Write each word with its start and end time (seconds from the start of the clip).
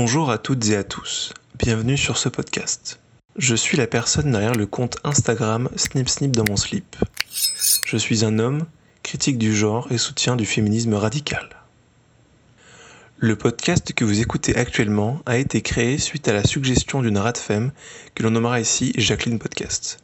Bonjour 0.00 0.30
à 0.30 0.38
toutes 0.38 0.68
et 0.68 0.76
à 0.76 0.84
tous, 0.84 1.32
bienvenue 1.58 1.96
sur 1.96 2.18
ce 2.18 2.28
podcast. 2.28 3.00
Je 3.36 3.56
suis 3.56 3.76
la 3.76 3.88
personne 3.88 4.30
derrière 4.30 4.54
le 4.54 4.64
compte 4.64 4.96
Instagram 5.02 5.68
Snip 5.74 6.08
Snip 6.08 6.30
dans 6.36 6.44
mon 6.48 6.54
slip. 6.54 6.94
Je 7.84 7.96
suis 7.96 8.24
un 8.24 8.38
homme, 8.38 8.64
critique 9.02 9.38
du 9.38 9.52
genre 9.52 9.90
et 9.90 9.98
soutien 9.98 10.36
du 10.36 10.46
féminisme 10.46 10.94
radical. 10.94 11.48
Le 13.16 13.34
podcast 13.34 13.92
que 13.92 14.04
vous 14.04 14.20
écoutez 14.20 14.54
actuellement 14.54 15.20
a 15.26 15.36
été 15.36 15.62
créé 15.62 15.98
suite 15.98 16.28
à 16.28 16.32
la 16.32 16.44
suggestion 16.44 17.02
d'une 17.02 17.20
femme 17.34 17.72
que 18.14 18.22
l'on 18.22 18.30
nommera 18.30 18.60
ici 18.60 18.92
Jacqueline 18.96 19.40
Podcast. 19.40 19.98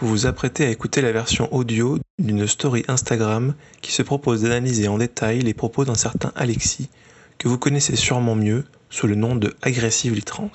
Vous 0.00 0.06
vous 0.06 0.26
apprêtez 0.26 0.64
à 0.64 0.70
écouter 0.70 1.02
la 1.02 1.10
version 1.10 1.52
audio 1.52 1.98
d'une 2.20 2.46
story 2.46 2.84
Instagram 2.86 3.54
qui 3.80 3.90
se 3.90 4.02
propose 4.02 4.42
d'analyser 4.42 4.86
en 4.86 4.98
détail 4.98 5.40
les 5.40 5.54
propos 5.54 5.84
d'un 5.84 5.96
certain 5.96 6.30
Alexis, 6.36 6.88
que 7.38 7.48
vous 7.48 7.58
connaissez 7.58 7.96
sûrement 7.96 8.36
mieux 8.36 8.64
sous 8.90 9.06
le 9.06 9.14
nom 9.14 9.36
de 9.36 9.54
Aggressively 9.62 10.22
Trans. 10.22 10.50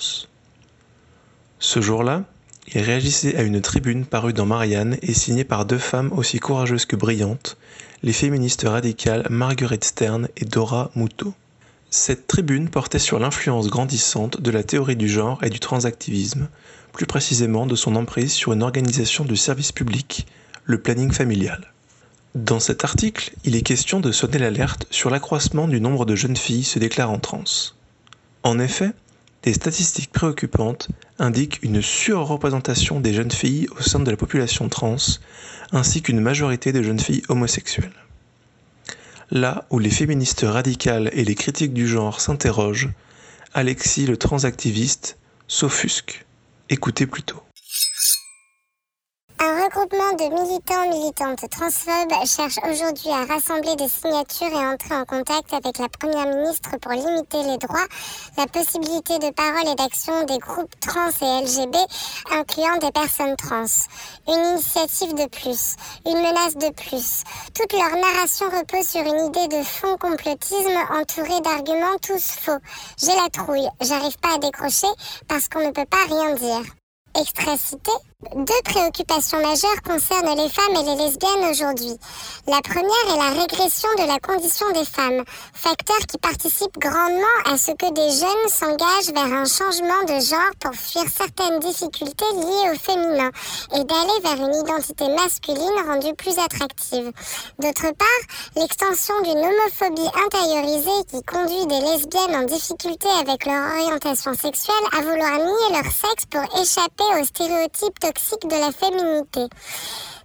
Ce 1.59 1.81
jour-là, 1.81 2.23
il 2.73 2.81
réagissait 2.81 3.35
à 3.37 3.43
une 3.43 3.61
tribune 3.61 4.05
parue 4.05 4.33
dans 4.33 4.45
Marianne 4.45 4.97
et 5.01 5.13
signée 5.13 5.43
par 5.43 5.65
deux 5.65 5.77
femmes 5.77 6.11
aussi 6.13 6.39
courageuses 6.39 6.85
que 6.85 6.95
brillantes, 6.95 7.57
les 8.03 8.13
féministes 8.13 8.65
radicales 8.67 9.25
Marguerite 9.29 9.85
Stern 9.85 10.27
et 10.35 10.45
Dora 10.45 10.91
Muto. 10.95 11.33
Cette 11.89 12.27
tribune 12.27 12.69
portait 12.69 12.99
sur 12.99 13.19
l'influence 13.19 13.69
grandissante 13.69 14.41
de 14.41 14.51
la 14.51 14.63
théorie 14.63 14.97
du 14.97 15.07
genre 15.07 15.43
et 15.43 15.49
du 15.49 15.59
transactivisme, 15.59 16.49
plus 16.91 17.05
précisément 17.05 17.65
de 17.65 17.75
son 17.75 17.95
emprise 17.95 18.33
sur 18.33 18.51
une 18.51 18.63
organisation 18.63 19.23
du 19.23 19.37
service 19.37 19.71
public, 19.71 20.27
le 20.65 20.81
planning 20.81 21.11
familial. 21.11 21.71
Dans 22.33 22.59
cet 22.59 22.83
article, 22.83 23.31
il 23.45 23.55
est 23.55 23.61
question 23.61 24.01
de 24.01 24.11
sonner 24.11 24.39
l'alerte 24.39 24.87
sur 24.89 25.09
l'accroissement 25.09 25.69
du 25.69 25.79
nombre 25.79 26.05
de 26.05 26.15
jeunes 26.15 26.35
filles 26.35 26.65
se 26.65 26.79
déclarant 26.79 27.19
trans. 27.19 27.43
En 28.45 28.59
effet, 28.59 28.91
des 29.41 29.53
statistiques 29.53 30.11
préoccupantes 30.11 30.89
indiquent 31.17 31.57
une 31.63 31.81
surreprésentation 31.81 32.99
des 32.99 33.11
jeunes 33.11 33.31
filles 33.31 33.67
au 33.75 33.81
sein 33.81 33.99
de 33.99 34.11
la 34.11 34.17
population 34.17 34.69
trans, 34.69 34.97
ainsi 35.71 36.03
qu'une 36.03 36.19
majorité 36.19 36.71
de 36.71 36.83
jeunes 36.83 36.99
filles 36.99 37.23
homosexuelles. 37.27 38.05
Là 39.31 39.65
où 39.71 39.79
les 39.79 39.89
féministes 39.89 40.45
radicales 40.47 41.09
et 41.13 41.25
les 41.25 41.33
critiques 41.33 41.73
du 41.73 41.87
genre 41.87 42.21
s'interrogent, 42.21 42.91
Alexis 43.55 44.05
le 44.05 44.15
transactiviste 44.15 45.17
s'offusque. 45.47 46.23
Écoutez 46.69 47.07
plutôt. 47.07 47.41
Regroupement 49.85 50.13
de 50.13 50.33
militants 50.33 50.89
militantes 50.89 51.49
transphobes 51.51 52.25
cherche 52.25 52.57
aujourd'hui 52.67 53.09
à 53.09 53.31
rassembler 53.31 53.75
des 53.75 53.87
signatures 53.87 54.47
et 54.47 54.65
entrer 54.65 54.95
en 54.95 55.05
contact 55.05 55.53
avec 55.53 55.77
la 55.77 55.89
Première 55.89 56.25
ministre 56.25 56.71
pour 56.81 56.91
limiter 56.91 57.43
les 57.43 57.57
droits, 57.57 57.85
la 58.35 58.47
possibilité 58.47 59.19
de 59.19 59.31
parole 59.31 59.67
et 59.67 59.75
d'action 59.75 60.23
des 60.25 60.39
groupes 60.39 60.73
trans 60.79 61.11
et 61.21 61.43
LGB, 61.43 61.77
incluant 62.31 62.77
des 62.77 62.91
personnes 62.91 63.35
trans. 63.35 63.65
Une 64.27 64.53
initiative 64.53 65.13
de 65.13 65.27
plus, 65.27 65.75
une 66.07 66.17
menace 66.17 66.55
de 66.55 66.73
plus. 66.73 67.23
Toute 67.53 67.73
leur 67.73 67.91
narration 67.91 68.47
repose 68.47 68.87
sur 68.87 69.01
une 69.01 69.27
idée 69.27 69.55
de 69.55 69.63
fond 69.63 69.97
complotisme 69.97 70.79
entourée 70.89 71.41
d'arguments 71.41 71.99
tous 72.01 72.23
faux. 72.41 72.59
J'ai 72.97 73.15
la 73.15 73.29
trouille, 73.29 73.69
j'arrive 73.81 74.17
pas 74.17 74.35
à 74.35 74.39
décrocher 74.39 74.87
parce 75.27 75.47
qu'on 75.47 75.67
ne 75.67 75.71
peut 75.71 75.85
pas 75.85 76.05
rien 76.09 76.33
dire. 76.33 76.63
Extrait 77.17 77.57
cité 77.57 77.91
deux 78.33 78.61
préoccupations 78.63 79.41
majeures 79.41 79.81
concernent 79.83 80.35
les 80.37 80.49
femmes 80.49 80.75
et 80.75 80.83
les 80.83 81.03
lesbiennes 81.03 81.51
aujourd'hui. 81.51 81.97
La 82.47 82.61
première 82.61 83.13
est 83.13 83.17
la 83.17 83.41
régression 83.41 83.89
de 83.97 84.07
la 84.07 84.19
condition 84.19 84.69
des 84.71 84.85
femmes, 84.85 85.23
facteur 85.53 85.97
qui 86.07 86.17
participe 86.17 86.77
grandement 86.77 87.37
à 87.45 87.57
ce 87.57 87.71
que 87.71 87.91
des 87.91 88.11
jeunes 88.15 88.49
s'engagent 88.49 89.13
vers 89.13 89.37
un 89.37 89.45
changement 89.45 90.03
de 90.07 90.19
genre 90.23 90.51
pour 90.61 90.73
fuir 90.73 91.03
certaines 91.11 91.59
difficultés 91.59 92.31
liées 92.35 92.71
au 92.71 92.79
féminin 92.79 93.31
et 93.75 93.83
d'aller 93.83 94.19
vers 94.23 94.47
une 94.47 94.55
identité 94.55 95.07
masculine 95.09 95.79
rendue 95.85 96.15
plus 96.15 96.37
attractive. 96.39 97.11
D'autre 97.59 97.91
part, 97.95 98.21
l'extension 98.55 99.15
d'une 99.23 99.43
homophobie 99.43 100.11
intériorisée 100.25 101.03
qui 101.11 101.21
conduit 101.23 101.67
des 101.67 101.81
lesbiennes 101.81 102.35
en 102.35 102.43
difficulté 102.43 103.07
avec 103.19 103.45
leur 103.45 103.75
orientation 103.75 104.33
sexuelle 104.33 104.75
à 104.97 105.01
vouloir 105.01 105.37
nier 105.37 105.71
leur 105.71 105.91
sexe 105.91 106.25
pour 106.29 106.43
échapper 106.61 107.21
aux 107.21 107.25
stéréotypes 107.25 107.99
toxique 108.05 108.47
de 108.47 108.59
la 108.59 108.71
féminité. 108.71 109.47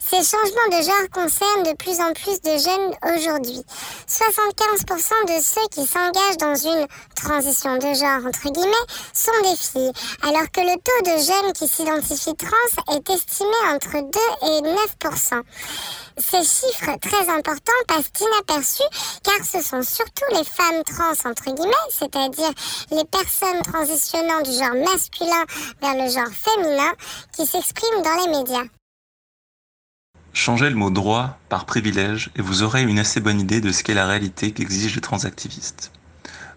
Ces 0.03 0.25
changements 0.25 0.79
de 0.79 0.83
genre 0.83 1.11
concernent 1.13 1.63
de 1.63 1.77
plus 1.77 2.01
en 2.01 2.13
plus 2.15 2.41
de 2.41 2.57
jeunes 2.57 2.95
aujourd'hui. 3.15 3.63
75% 4.09 5.27
de 5.29 5.43
ceux 5.43 5.69
qui 5.71 5.87
s'engagent 5.87 6.39
dans 6.39 6.55
une 6.55 6.87
transition 7.15 7.77
de 7.77 7.95
genre, 7.95 8.27
entre 8.27 8.51
guillemets, 8.51 8.89
sont 9.13 9.41
des 9.43 9.57
filles, 9.57 9.93
alors 10.23 10.51
que 10.51 10.63
le 10.63 10.77
taux 10.81 11.05
de 11.05 11.17
jeunes 11.23 11.53
qui 11.53 11.69
s'identifient 11.69 12.35
trans 12.35 12.97
est 12.97 13.11
estimé 13.11 13.55
entre 13.69 13.93
2 13.93 13.99
et 14.49 14.63
9%. 14.63 15.43
Ces 16.19 16.45
chiffres 16.45 16.99
très 17.01 17.29
importants 17.29 17.73
passent 17.87 18.11
inaperçus 18.21 18.83
car 19.23 19.45
ce 19.45 19.63
sont 19.63 19.83
surtout 19.83 20.25
les 20.33 20.45
femmes 20.45 20.83
trans, 20.85 21.31
entre 21.31 21.55
guillemets, 21.55 21.89
c'est-à-dire 21.91 22.53
les 22.91 23.05
personnes 23.05 23.63
transitionnant 23.63 24.41
du 24.41 24.51
genre 24.51 24.93
masculin 24.93 25.45
vers 25.83 25.95
le 25.95 26.11
genre 26.11 26.33
féminin, 26.33 26.93
qui 27.37 27.47
s'expriment 27.47 28.03
dans 28.03 28.25
les 28.25 28.39
médias. 28.39 28.80
Changez 30.33 30.71
le 30.71 30.77
mot 30.77 30.91
droit 30.91 31.39
par 31.49 31.67
privilège 31.67 32.31
et 32.37 32.43
vous 32.43 32.63
aurez 32.63 32.83
une 32.83 32.99
assez 32.99 33.21
bonne 33.21 33.41
idée 33.41 33.61
de 33.61 33.73
ce 33.73 33.83
qu'est 33.83 33.95
la 33.95 34.07
réalité 34.07 34.53
qu'exigent 34.53 34.95
les 34.95 35.01
transactivistes. 35.01 35.91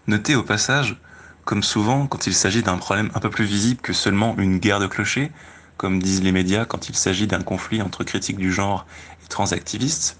Notez 0.06 0.36
au 0.36 0.42
passage, 0.42 0.96
comme 1.44 1.62
souvent 1.62 2.06
quand 2.06 2.26
il 2.26 2.34
s'agit 2.34 2.62
d'un 2.62 2.78
problème 2.78 3.10
un 3.14 3.20
peu 3.20 3.30
plus 3.30 3.44
visible 3.44 3.80
que 3.80 3.92
seulement 3.92 4.36
une 4.38 4.58
guerre 4.58 4.80
de 4.80 4.86
clochers, 4.86 5.32
comme 5.76 6.00
disent 6.00 6.22
les 6.22 6.32
médias 6.32 6.64
quand 6.64 6.88
il 6.88 6.94
s'agit 6.94 7.26
d'un 7.26 7.42
conflit 7.42 7.82
entre 7.82 8.04
critiques 8.04 8.38
du 8.38 8.52
genre 8.52 8.86
et 9.24 9.28
transactivistes, 9.28 10.18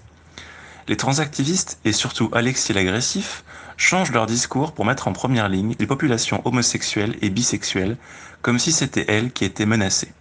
les 0.87 0.97
transactivistes, 0.97 1.79
et 1.85 1.93
surtout 1.93 2.29
Alexis 2.33 2.73
l'agressif, 2.73 3.43
changent 3.77 4.11
leur 4.11 4.27
discours 4.27 4.73
pour 4.73 4.85
mettre 4.85 5.07
en 5.07 5.13
première 5.13 5.49
ligne 5.49 5.75
les 5.79 5.87
populations 5.87 6.41
homosexuelles 6.45 7.17
et 7.21 7.29
bisexuelles, 7.29 7.97
comme 8.41 8.59
si 8.59 8.71
c'était 8.71 9.05
elles 9.07 9.31
qui 9.31 9.45
étaient 9.45 9.65
menacées. 9.65 10.13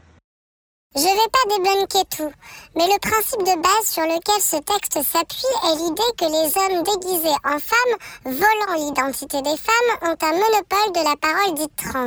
Je 0.97 1.03
vais 1.03 1.31
pas 1.32 1.56
débunker 1.56 2.05
tout, 2.09 2.32
mais 2.77 2.87
le 2.87 2.99
principe 3.00 3.41
de 3.41 3.60
base 3.60 3.84
sur 3.84 4.05
lequel 4.05 4.41
ce 4.41 4.59
texte 4.62 5.03
s'appuie 5.03 5.55
est 5.65 5.77
l'idée 5.77 6.03
que 6.16 6.25
les 6.25 6.56
hommes 6.56 6.84
déguisés 6.84 7.34
en 7.44 7.59
femmes, 7.59 7.99
volant 8.25 8.75
l'identité 8.77 9.43
des 9.43 9.56
femmes, 9.56 9.99
ont 10.03 10.16
un 10.22 10.32
monopole 10.32 10.93
de 10.94 11.03
la 11.03 11.16
parole 11.16 11.55
dite 11.55 11.75
trans 11.77 12.06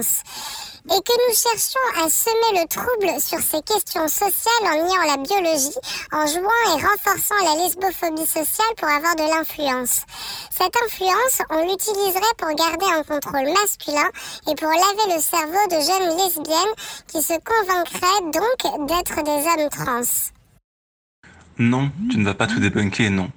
et 0.90 1.02
que 1.02 1.16
nous 1.28 1.36
cherchions 1.36 1.88
à 2.02 2.10
semer 2.10 2.62
le 2.62 2.68
trouble 2.68 3.22
sur 3.22 3.40
ces 3.40 3.62
questions 3.62 4.08
sociales 4.08 4.64
en 4.64 4.88
niant 4.88 5.04
la 5.06 5.18
biologie, 5.18 5.76
en 6.14 6.26
jouant 6.26 6.64
et 6.68 6.82
renforçant 6.82 7.36
la 7.44 7.62
lesbophobie 7.62 8.26
sociale 8.26 8.74
pour 8.78 8.88
avoir 8.88 9.16
de 9.16 9.24
l'influence. 9.24 10.04
Cette 10.50 10.76
influence, 10.86 11.42
on 11.50 11.68
l'utiliserait 11.68 12.38
pour 12.38 12.56
garder 12.56 12.86
un 12.86 13.04
contrôle 13.04 13.52
masculin 13.52 14.10
et 14.50 14.56
pour 14.56 14.70
laver 14.70 15.16
le 15.16 15.22
cerveau 15.22 15.64
de 15.70 15.80
jeunes 15.84 16.18
lesbiennes 16.18 16.76
qui 17.08 17.22
se 17.22 17.36
convaincraient 17.44 18.24
donc 18.32 18.88
d'être 18.88 19.24
des 19.24 19.48
hommes 19.48 19.70
trans. 19.70 20.32
Non, 21.60 21.92
tu 22.10 22.18
ne 22.18 22.26
vas 22.26 22.34
pas 22.34 22.48
tout 22.48 22.60
débunker, 22.60 23.10
non. 23.10 23.30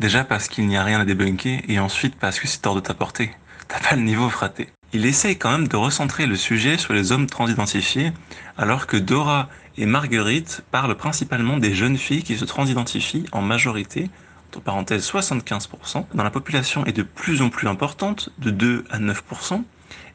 Déjà 0.00 0.24
parce 0.24 0.48
qu'il 0.48 0.66
n'y 0.66 0.76
a 0.76 0.82
rien 0.82 1.00
à 1.00 1.04
débunker 1.04 1.62
et 1.68 1.78
ensuite 1.78 2.16
parce 2.18 2.40
que 2.40 2.48
c'est 2.48 2.66
hors 2.66 2.74
de 2.74 2.80
ta 2.80 2.94
portée. 2.94 3.30
T'as 3.68 3.78
pas 3.78 3.94
le 3.94 4.02
niveau 4.02 4.28
fraté 4.28 4.68
il 4.92 5.06
essaye 5.06 5.38
quand 5.38 5.50
même 5.50 5.68
de 5.68 5.76
recentrer 5.76 6.26
le 6.26 6.36
sujet 6.36 6.76
sur 6.76 6.92
les 6.92 7.12
hommes 7.12 7.26
transidentifiés, 7.26 8.12
alors 8.58 8.86
que 8.86 8.98
Dora 8.98 9.48
et 9.78 9.86
Marguerite 9.86 10.62
parlent 10.70 10.96
principalement 10.96 11.56
des 11.56 11.74
jeunes 11.74 11.96
filles 11.96 12.22
qui 12.22 12.36
se 12.36 12.44
transidentifient 12.44 13.24
en 13.32 13.40
majorité, 13.40 14.10
entre 14.48 14.60
parenthèses 14.60 15.10
75%, 15.10 16.04
dans 16.12 16.24
la 16.24 16.30
population 16.30 16.84
est 16.84 16.92
de 16.92 17.02
plus 17.02 17.40
en 17.40 17.48
plus 17.48 17.68
importante, 17.68 18.28
de 18.38 18.50
2 18.50 18.84
à 18.90 18.98
9%, 18.98 19.62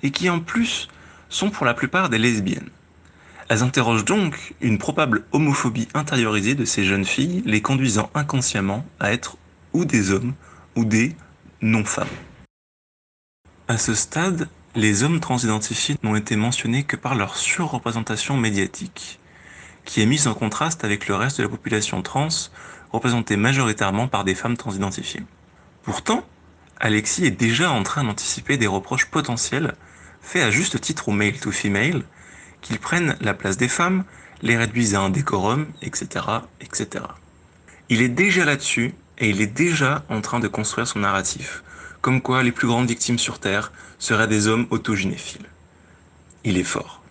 et 0.04 0.12
qui 0.12 0.30
en 0.30 0.40
plus 0.40 0.90
sont 1.30 1.50
pour 1.50 1.66
la 1.66 1.74
plupart 1.74 2.10
des 2.10 2.20
lesbiennes. 2.20 2.70
Elles 3.50 3.64
interrogent 3.64 4.06
donc 4.06 4.54
une 4.62 4.78
probable 4.78 5.24
homophobie 5.32 5.88
intériorisée 5.96 6.54
de 6.54 6.66
ces 6.66 6.84
jeunes 6.84 7.06
filles, 7.06 7.42
les 7.46 7.62
conduisant 7.62 8.12
inconsciemment 8.14 8.86
à 9.00 9.12
être 9.12 9.38
ou 9.74 9.86
des 9.86 10.12
hommes 10.12 10.34
ou 10.76 10.86
des 10.86 11.16
non-femmes. 11.62 12.08
À 13.68 13.78
ce 13.78 13.96
stade, 13.96 14.48
les 14.78 15.02
hommes 15.02 15.20
transidentifiés 15.20 15.98
n'ont 16.04 16.16
été 16.16 16.36
mentionnés 16.36 16.84
que 16.84 16.96
par 16.96 17.16
leur 17.16 17.36
surreprésentation 17.36 18.38
médiatique, 18.38 19.20
qui 19.86 20.04
est 20.04 20.06
mise 20.06 20.28
en 20.28 20.36
contraste 20.36 20.84
avec 20.84 21.08
le 21.08 21.16
reste 21.16 21.40
de 21.40 21.44
la 21.44 21.50
population 21.50 22.04
trans, 22.04 22.28
représentée 22.92 23.38
majoritairement 23.38 24.08
par 24.08 24.24
des 24.24 24.36
femmes 24.36 24.56
transidentifiées. 24.56 25.24
Pourtant, 25.82 26.24
Alexis 26.80 27.26
est 27.26 27.32
déjà 27.32 27.72
en 27.72 27.82
train 27.82 28.04
d'anticiper 28.04 28.58
des 28.58 28.68
reproches 28.68 29.08
potentiels 29.08 29.74
faits 30.22 30.44
à 30.44 30.52
juste 30.52 30.80
titre 30.80 31.10
aux 31.10 31.12
male 31.12 31.40
to 31.40 31.52
female, 31.52 32.04
qu'ils 32.62 32.78
prennent 32.78 33.18
la 33.20 33.34
place 33.34 33.58
des 33.58 33.70
femmes, 33.70 34.04
les 34.44 34.58
réduisent 34.58 34.94
à 34.94 35.02
un 35.02 35.10
décorum, 35.10 35.66
etc., 35.82 36.24
etc. 36.62 37.04
Il 37.90 38.04
est 38.04 38.10
déjà 38.10 38.46
là-dessus 38.46 38.94
et 39.18 39.32
il 39.32 39.42
est 39.42 39.48
déjà 39.48 40.06
en 40.10 40.22
train 40.22 40.40
de 40.40 40.48
construire 40.48 40.88
son 40.88 41.00
narratif, 41.00 41.64
comme 42.08 42.22
quoi 42.22 42.42
les 42.42 42.54
plus 42.54 42.70
grandes 42.70 42.88
victimes 42.88 43.20
sur 43.20 43.38
Terre 43.38 43.74
seraient 44.00 44.30
des 44.30 44.48
hommes 44.48 44.66
autogynéphiles. 44.70 45.50
Il 46.46 46.58
est 46.58 46.64
fort. 46.64 47.02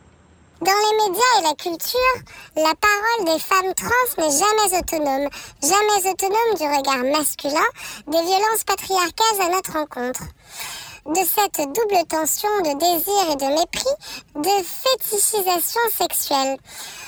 Dans 0.63 0.73
les 0.73 1.11
médias 1.11 1.39
et 1.39 1.43
la 1.43 1.55
culture, 1.55 2.17
la 2.57 2.73
parole 2.81 3.27
des 3.27 3.39
femmes 3.39 3.75
trans 3.75 4.17
n'est 4.17 4.33
jamais 4.33 4.79
autonome, 4.79 5.29
jamais 5.63 6.11
autonome 6.11 6.55
du 6.57 6.63
regard 6.63 7.13
masculin, 7.13 7.69
des 8.07 8.23
violences 8.23 8.65
patriarcales 8.67 9.43
à 9.43 9.49
notre 9.55 9.73
rencontre 9.75 10.23
de 11.09 11.21
cette 11.25 11.69
double 11.69 12.05
tension 12.09 12.49
de 12.63 12.79
désir 12.79 13.31
et 13.31 13.37
de 13.37 13.47
mépris, 13.47 13.97
de 14.35 14.65
fétichisation 14.65 15.81
sexuelle. 15.97 16.57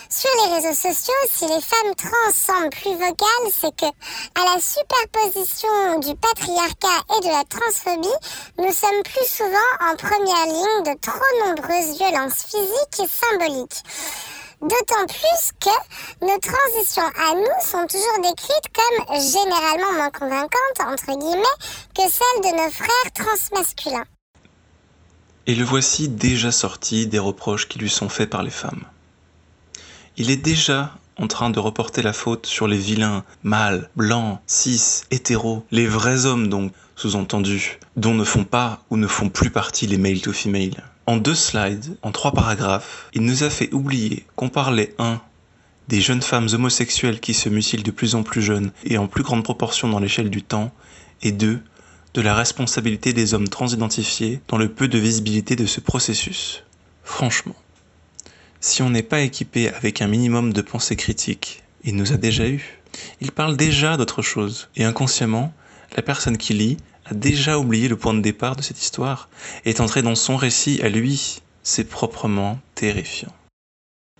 Sur 0.08 0.30
les 0.42 0.54
réseaux 0.54 0.74
sociaux, 0.74 1.14
si 1.28 1.46
les 1.46 1.60
femmes 1.60 1.94
trans 1.96 2.32
semblent 2.32 2.70
plus 2.70 2.92
vocales, 2.92 3.50
c'est 3.52 3.74
que, 3.76 3.86
à 3.86 4.54
la 4.54 4.60
superposition 4.60 5.98
du 5.98 6.14
patriarcat 6.14 7.02
et 7.16 7.20
de 7.20 7.28
la 7.28 7.44
transphobie, 7.44 8.08
nous 8.58 8.72
sommes 8.72 9.02
plus 9.02 9.28
souvent 9.28 9.70
en 9.82 9.96
première 9.96 10.46
ligne 10.46 10.84
de 10.84 10.98
trop 11.00 11.46
nombreuses 11.46 11.98
violences 11.98 12.44
physiques 12.44 13.00
et 13.02 13.08
symboliques. 13.08 13.82
D'autant 14.60 15.06
plus 15.06 15.52
que 15.60 16.26
nos 16.26 16.38
transitions 16.40 17.02
à 17.02 17.34
nous 17.34 17.64
sont 17.64 17.86
toujours 17.86 18.20
décrites 18.22 18.68
comme 18.74 19.16
généralement 19.20 19.92
moins 19.94 20.10
convaincantes, 20.10 20.80
entre 20.80 21.16
guillemets, 21.16 21.44
que 21.94 22.02
celles 22.02 22.42
de 22.42 22.56
nos 22.56 22.70
frères 22.70 23.12
transmasculins. 23.14 24.04
Et 25.46 25.54
le 25.54 25.64
voici 25.64 26.08
déjà 26.08 26.50
sorti 26.50 27.06
des 27.06 27.20
reproches 27.20 27.68
qui 27.68 27.78
lui 27.78 27.88
sont 27.88 28.08
faits 28.08 28.30
par 28.30 28.42
les 28.42 28.50
femmes. 28.50 28.84
Il 30.16 30.28
est 30.30 30.36
déjà 30.36 30.92
en 31.16 31.28
train 31.28 31.50
de 31.50 31.60
reporter 31.60 32.02
la 32.02 32.12
faute 32.12 32.46
sur 32.46 32.66
les 32.66 32.78
vilains, 32.78 33.24
mâles, 33.44 33.88
blancs, 33.94 34.40
cis, 34.48 35.02
hétéros, 35.12 35.64
les 35.70 35.86
vrais 35.86 36.26
hommes 36.26 36.48
donc, 36.48 36.72
sous-entendu, 36.96 37.78
dont 37.96 38.14
ne 38.14 38.24
font 38.24 38.44
pas 38.44 38.82
ou 38.90 38.96
ne 38.96 39.06
font 39.06 39.28
plus 39.28 39.50
partie 39.50 39.86
les 39.86 39.98
male 39.98 40.20
to 40.20 40.32
female. 40.32 40.82
En 41.08 41.16
deux 41.16 41.34
slides, 41.34 41.96
en 42.02 42.12
trois 42.12 42.32
paragraphes, 42.32 43.08
il 43.14 43.22
nous 43.22 43.42
a 43.42 43.48
fait 43.48 43.72
oublier 43.72 44.26
qu'on 44.36 44.50
parlait 44.50 44.94
1. 44.98 45.22
des 45.88 46.02
jeunes 46.02 46.20
femmes 46.20 46.48
homosexuelles 46.52 47.18
qui 47.18 47.32
se 47.32 47.48
mutilent 47.48 47.82
de 47.82 47.90
plus 47.90 48.14
en 48.14 48.22
plus 48.22 48.42
jeunes 48.42 48.72
et 48.84 48.98
en 48.98 49.06
plus 49.06 49.22
grande 49.22 49.42
proportion 49.42 49.88
dans 49.88 50.00
l'échelle 50.00 50.28
du 50.28 50.42
temps, 50.42 50.70
et 51.22 51.32
2. 51.32 51.60
de 52.12 52.20
la 52.20 52.34
responsabilité 52.34 53.14
des 53.14 53.32
hommes 53.32 53.48
transidentifiés 53.48 54.42
dans 54.48 54.58
le 54.58 54.68
peu 54.68 54.86
de 54.86 54.98
visibilité 54.98 55.56
de 55.56 55.64
ce 55.64 55.80
processus. 55.80 56.62
Franchement, 57.04 57.56
si 58.60 58.82
on 58.82 58.90
n'est 58.90 59.02
pas 59.02 59.20
équipé 59.20 59.70
avec 59.70 60.02
un 60.02 60.08
minimum 60.08 60.52
de 60.52 60.60
pensée 60.60 60.96
critique, 60.96 61.62
il 61.84 61.96
nous 61.96 62.12
a 62.12 62.18
déjà 62.18 62.46
eu. 62.46 62.82
Il 63.22 63.32
parle 63.32 63.56
déjà 63.56 63.96
d'autre 63.96 64.20
chose, 64.20 64.68
et 64.76 64.84
inconsciemment, 64.84 65.54
la 65.96 66.02
personne 66.02 66.36
qui 66.36 66.52
lit 66.52 66.76
a 67.10 67.14
déjà 67.14 67.58
oublié 67.58 67.88
le 67.88 67.96
point 67.96 68.14
de 68.14 68.20
départ 68.20 68.56
de 68.56 68.62
cette 68.62 68.82
histoire 68.82 69.28
est 69.64 69.80
entré 69.80 70.02
dans 70.02 70.14
son 70.14 70.36
récit 70.36 70.80
à 70.82 70.88
lui. 70.88 71.40
C'est 71.62 71.88
proprement 71.88 72.58
terrifiant. 72.74 73.32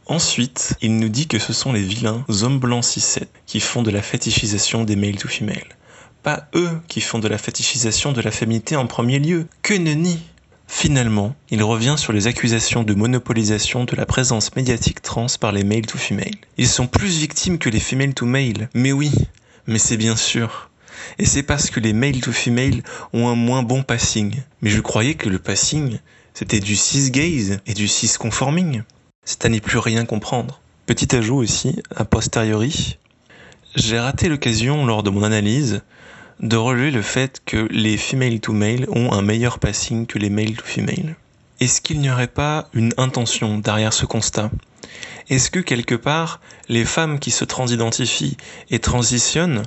Ensuite, 0.06 0.74
il 0.80 0.96
nous 0.96 1.10
dit 1.10 1.28
que 1.28 1.38
ce 1.38 1.52
sont 1.52 1.72
les 1.72 1.82
vilains 1.82 2.24
hommes 2.28 2.58
blancs 2.58 2.84
6 2.84 3.20
qui 3.46 3.60
font 3.60 3.82
de 3.82 3.90
la 3.90 4.00
fétichisation 4.00 4.84
des 4.84 4.96
male 4.96 5.16
to 5.16 5.28
female. 5.28 5.76
Pas 6.22 6.48
eux 6.54 6.80
qui 6.88 7.00
font 7.00 7.18
de 7.18 7.28
la 7.28 7.38
fétichisation 7.38 8.12
de 8.12 8.22
la 8.22 8.30
féminité 8.30 8.74
en 8.76 8.86
premier 8.86 9.18
lieu. 9.18 9.46
Que 9.62 9.74
nenni 9.74 10.18
Finalement, 10.66 11.34
il 11.50 11.62
revient 11.62 11.96
sur 11.96 12.12
les 12.12 12.26
accusations 12.26 12.84
de 12.84 12.94
monopolisation 12.94 13.84
de 13.84 13.96
la 13.96 14.04
présence 14.04 14.54
médiatique 14.54 15.00
trans 15.00 15.26
par 15.40 15.52
les 15.52 15.64
male 15.64 15.86
to 15.86 15.98
female. 15.98 16.36
Ils 16.58 16.68
sont 16.68 16.86
plus 16.86 17.18
victimes 17.18 17.58
que 17.58 17.70
les 17.70 17.80
female 17.80 18.14
to 18.14 18.26
male. 18.26 18.68
Mais 18.74 18.92
oui, 18.92 19.10
mais 19.66 19.78
c'est 19.78 19.96
bien 19.96 20.16
sûr. 20.16 20.67
Et 21.18 21.24
c'est 21.24 21.42
parce 21.42 21.70
que 21.70 21.80
les 21.80 21.92
male 21.92 22.20
to 22.20 22.32
female 22.32 22.82
ont 23.12 23.28
un 23.28 23.34
moins 23.34 23.62
bon 23.62 23.82
passing. 23.82 24.34
Mais 24.62 24.70
je 24.70 24.80
croyais 24.80 25.14
que 25.14 25.28
le 25.28 25.38
passing, 25.38 25.98
c'était 26.34 26.60
du 26.60 26.76
cis-gaze 26.76 27.60
et 27.66 27.74
du 27.74 27.88
cis-conforming. 27.88 28.82
C'est 29.24 29.44
à 29.44 29.48
n'y 29.48 29.60
plus 29.60 29.78
rien 29.78 30.04
comprendre. 30.04 30.60
Petit 30.86 31.14
ajout 31.14 31.36
aussi, 31.36 31.82
a 31.94 32.04
posteriori, 32.04 32.98
j'ai 33.74 33.98
raté 33.98 34.28
l'occasion 34.28 34.86
lors 34.86 35.02
de 35.02 35.10
mon 35.10 35.22
analyse 35.22 35.82
de 36.40 36.56
relever 36.56 36.90
le 36.90 37.02
fait 37.02 37.42
que 37.44 37.68
les 37.70 37.96
female 37.96 38.40
to 38.40 38.52
male 38.52 38.86
ont 38.88 39.12
un 39.12 39.22
meilleur 39.22 39.58
passing 39.58 40.06
que 40.06 40.18
les 40.18 40.30
male 40.30 40.54
to 40.54 40.64
female. 40.64 41.16
Est-ce 41.60 41.80
qu'il 41.80 42.00
n'y 42.00 42.10
aurait 42.10 42.28
pas 42.28 42.68
une 42.72 42.94
intention 42.96 43.58
derrière 43.58 43.92
ce 43.92 44.06
constat? 44.06 44.50
Est-ce 45.28 45.50
que 45.50 45.58
quelque 45.58 45.96
part, 45.96 46.40
les 46.68 46.84
femmes 46.84 47.18
qui 47.18 47.30
se 47.30 47.44
transidentifient 47.44 48.36
et 48.70 48.78
transitionnent 48.78 49.64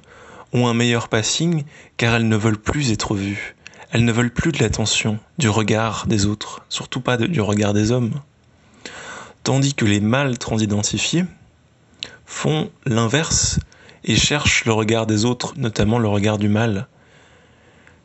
ont 0.54 0.68
un 0.68 0.74
meilleur 0.74 1.08
passing 1.08 1.64
car 1.98 2.16
elles 2.16 2.28
ne 2.28 2.36
veulent 2.36 2.62
plus 2.62 2.92
être 2.92 3.16
vues. 3.16 3.56
Elles 3.92 4.06
ne 4.06 4.12
veulent 4.12 4.34
plus 4.34 4.52
de 4.52 4.60
l'attention, 4.60 5.20
du 5.38 5.50
regard 5.50 6.08
des 6.08 6.26
autres, 6.26 6.64
surtout 6.70 7.02
pas 7.02 7.18
du 7.18 7.42
regard 7.42 7.74
des 7.74 7.92
hommes. 7.92 8.22
Tandis 9.44 9.74
que 9.74 9.86
les 9.86 10.00
mâles 10.00 10.38
transidentifiés 10.38 11.26
font 12.26 12.70
l'inverse 12.86 13.60
et 14.04 14.16
cherchent 14.16 14.66
le 14.66 14.74
regard 14.74 15.08
des 15.08 15.26
autres, 15.26 15.54
notamment 15.58 16.00
le 16.00 16.08
regard 16.08 16.38
du 16.38 16.48
mâle. 16.48 16.88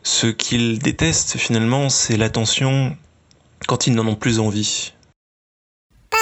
Ce 0.02 0.26
qu'ils 0.26 0.78
détestent 0.78 1.36
finalement, 1.36 1.88
c'est 1.88 2.16
l'attention 2.16 2.96
quand 3.66 3.86
ils 3.86 3.94
n'en 3.94 4.06
ont 4.06 4.16
plus 4.16 4.40
envie 4.40 4.92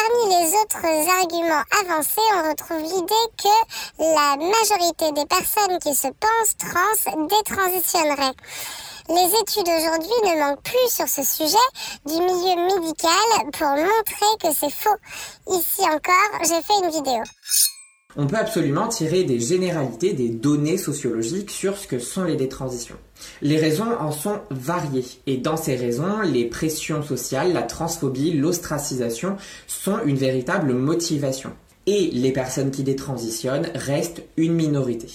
autres 0.04 1.10
arguments 1.20 1.64
avancés, 1.82 2.20
on 2.34 2.48
retrouve 2.50 2.82
l'idée 2.82 3.14
que 3.38 3.48
la 3.98 4.36
majorité 4.36 5.12
des 5.12 5.26
personnes 5.26 5.78
qui 5.78 5.94
se 5.94 6.08
pensent 6.08 6.56
trans 6.58 7.26
détransitionneraient. 7.26 8.34
Les 9.08 9.38
études 9.40 9.68
aujourd'hui 9.68 10.08
ne 10.24 10.40
manquent 10.40 10.62
plus 10.62 10.88
sur 10.88 11.08
ce 11.08 11.22
sujet 11.22 11.56
du 12.06 12.14
milieu 12.14 12.80
médical 12.80 13.50
pour 13.52 13.68
montrer 13.68 14.38
que 14.42 14.54
c'est 14.54 14.72
faux. 14.72 14.96
Ici 15.48 15.82
encore, 15.82 16.40
j'ai 16.42 16.62
fait 16.62 16.78
une 16.82 16.90
vidéo. 16.90 17.22
On 18.16 18.28
peut 18.28 18.36
absolument 18.36 18.86
tirer 18.86 19.24
des 19.24 19.40
généralités, 19.40 20.12
des 20.12 20.28
données 20.28 20.76
sociologiques 20.76 21.50
sur 21.50 21.76
ce 21.76 21.88
que 21.88 21.98
sont 21.98 22.22
les 22.22 22.36
détransitions. 22.36 22.94
Les 23.42 23.58
raisons 23.58 23.90
en 23.98 24.12
sont 24.12 24.38
variées 24.50 25.04
et 25.26 25.36
dans 25.36 25.56
ces 25.56 25.74
raisons, 25.74 26.20
les 26.20 26.44
pressions 26.44 27.02
sociales, 27.02 27.52
la 27.52 27.62
transphobie, 27.62 28.32
l'ostracisation 28.32 29.36
sont 29.66 29.98
une 30.04 30.16
véritable 30.16 30.74
motivation. 30.74 31.50
Et 31.86 32.10
les 32.12 32.32
personnes 32.32 32.70
qui 32.70 32.84
détransitionnent 32.84 33.68
restent 33.74 34.22
une 34.36 34.54
minorité. 34.54 35.08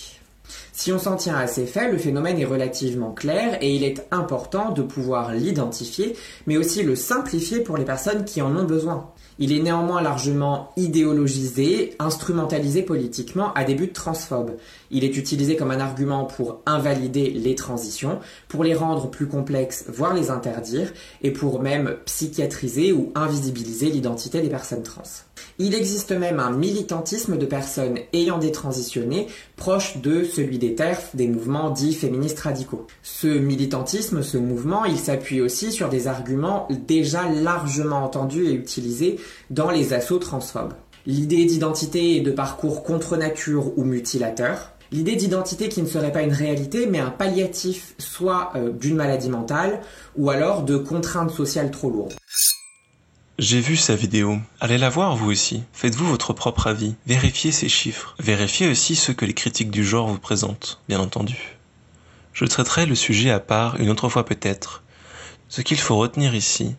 Si 0.73 0.91
on 0.91 0.99
s'en 0.99 1.15
tient 1.15 1.35
à 1.35 1.47
ces 1.47 1.65
faits, 1.65 1.91
le 1.91 1.97
phénomène 1.97 2.39
est 2.39 2.45
relativement 2.45 3.11
clair 3.11 3.57
et 3.61 3.73
il 3.73 3.83
est 3.83 4.05
important 4.11 4.71
de 4.71 4.81
pouvoir 4.81 5.33
l'identifier, 5.33 6.15
mais 6.47 6.57
aussi 6.57 6.83
le 6.83 6.95
simplifier 6.95 7.61
pour 7.61 7.77
les 7.77 7.85
personnes 7.85 8.25
qui 8.25 8.41
en 8.41 8.55
ont 8.55 8.65
besoin. 8.65 9.11
Il 9.41 9.53
est 9.53 9.61
néanmoins 9.61 10.01
largement 10.01 10.73
idéologisé, 10.75 11.95
instrumentalisé 11.97 12.81
politiquement 12.81 13.53
à 13.53 13.63
des 13.63 13.73
buts 13.73 13.93
transphobes. 13.93 14.57
Il 14.91 15.05
est 15.05 15.15
utilisé 15.15 15.55
comme 15.55 15.71
un 15.71 15.79
argument 15.79 16.25
pour 16.25 16.61
invalider 16.65 17.29
les 17.29 17.55
transitions, 17.55 18.19
pour 18.49 18.65
les 18.65 18.75
rendre 18.75 19.09
plus 19.09 19.27
complexes, 19.27 19.85
voire 19.87 20.13
les 20.13 20.29
interdire, 20.29 20.91
et 21.23 21.31
pour 21.31 21.61
même 21.61 21.95
psychiatriser 22.05 22.91
ou 22.91 23.13
invisibiliser 23.15 23.89
l'identité 23.89 24.41
des 24.41 24.49
personnes 24.49 24.83
trans. 24.83 25.03
Il 25.57 25.75
existe 25.75 26.11
même 26.11 26.39
un 26.39 26.51
militantisme 26.51 27.37
de 27.37 27.45
personnes 27.45 27.99
ayant 28.13 28.37
détransitionné 28.37 29.27
proche 29.55 29.97
de 29.97 30.23
celui 30.23 30.57
des 30.57 30.75
TERF, 30.75 31.15
des 31.15 31.27
mouvements 31.27 31.69
dits 31.69 31.93
féministes 31.93 32.39
radicaux. 32.39 32.87
Ce 33.03 33.27
militantisme, 33.27 34.23
ce 34.23 34.37
mouvement, 34.37 34.85
il 34.85 34.97
s'appuie 34.97 35.41
aussi 35.41 35.71
sur 35.71 35.89
des 35.89 36.07
arguments 36.07 36.67
déjà 36.87 37.29
largement 37.29 38.03
entendus 38.03 38.47
et 38.47 38.53
utilisés 38.53 39.19
dans 39.49 39.71
les 39.71 39.93
assauts 39.93 40.19
transphobes. 40.19 40.73
L'idée 41.05 41.45
d'identité 41.45 42.17
et 42.17 42.21
de 42.21 42.31
parcours 42.31 42.83
contre 42.83 43.17
nature 43.17 43.77
ou 43.77 43.83
mutilateur, 43.83 44.73
L'idée 44.91 45.15
d'identité 45.15 45.69
qui 45.69 45.83
ne 45.83 45.87
serait 45.87 46.11
pas 46.11 46.23
une 46.23 46.33
réalité, 46.33 46.87
mais 46.87 46.97
un 46.97 47.11
palliatif 47.11 47.93
soit 47.99 48.51
euh, 48.55 48.71
d'une 48.71 48.95
maladie 48.95 49.29
mentale, 49.29 49.81
ou 50.17 50.31
alors 50.31 50.63
de 50.63 50.77
contraintes 50.77 51.29
sociales 51.29 51.69
trop 51.69 51.91
lourdes. 51.91 52.15
J'ai 53.41 53.61
vu 53.61 53.77
sa 53.77 53.95
vidéo. 53.95 54.37
Allez 54.59 54.77
la 54.77 54.89
voir 54.89 55.15
vous 55.15 55.31
aussi. 55.31 55.63
Faites-vous 55.71 56.05
votre 56.05 56.33
propre 56.33 56.67
avis. 56.67 56.95
Vérifiez 57.07 57.53
ces 57.53 57.69
chiffres. 57.69 58.13
Vérifiez 58.19 58.67
aussi 58.67 58.97
ce 58.97 59.13
que 59.13 59.23
les 59.23 59.33
critiques 59.33 59.71
du 59.71 59.81
genre 59.81 60.09
vous 60.09 60.19
présentent, 60.19 60.81
bien 60.89 60.99
entendu. 60.99 61.57
Je 62.33 62.43
traiterai 62.43 62.85
le 62.85 62.95
sujet 62.95 63.29
à 63.31 63.39
part 63.39 63.79
une 63.79 63.89
autre 63.89 64.09
fois 64.09 64.25
peut-être. 64.25 64.83
Ce 65.47 65.61
qu'il 65.61 65.79
faut 65.79 65.95
retenir 65.95 66.35
ici, 66.35 66.75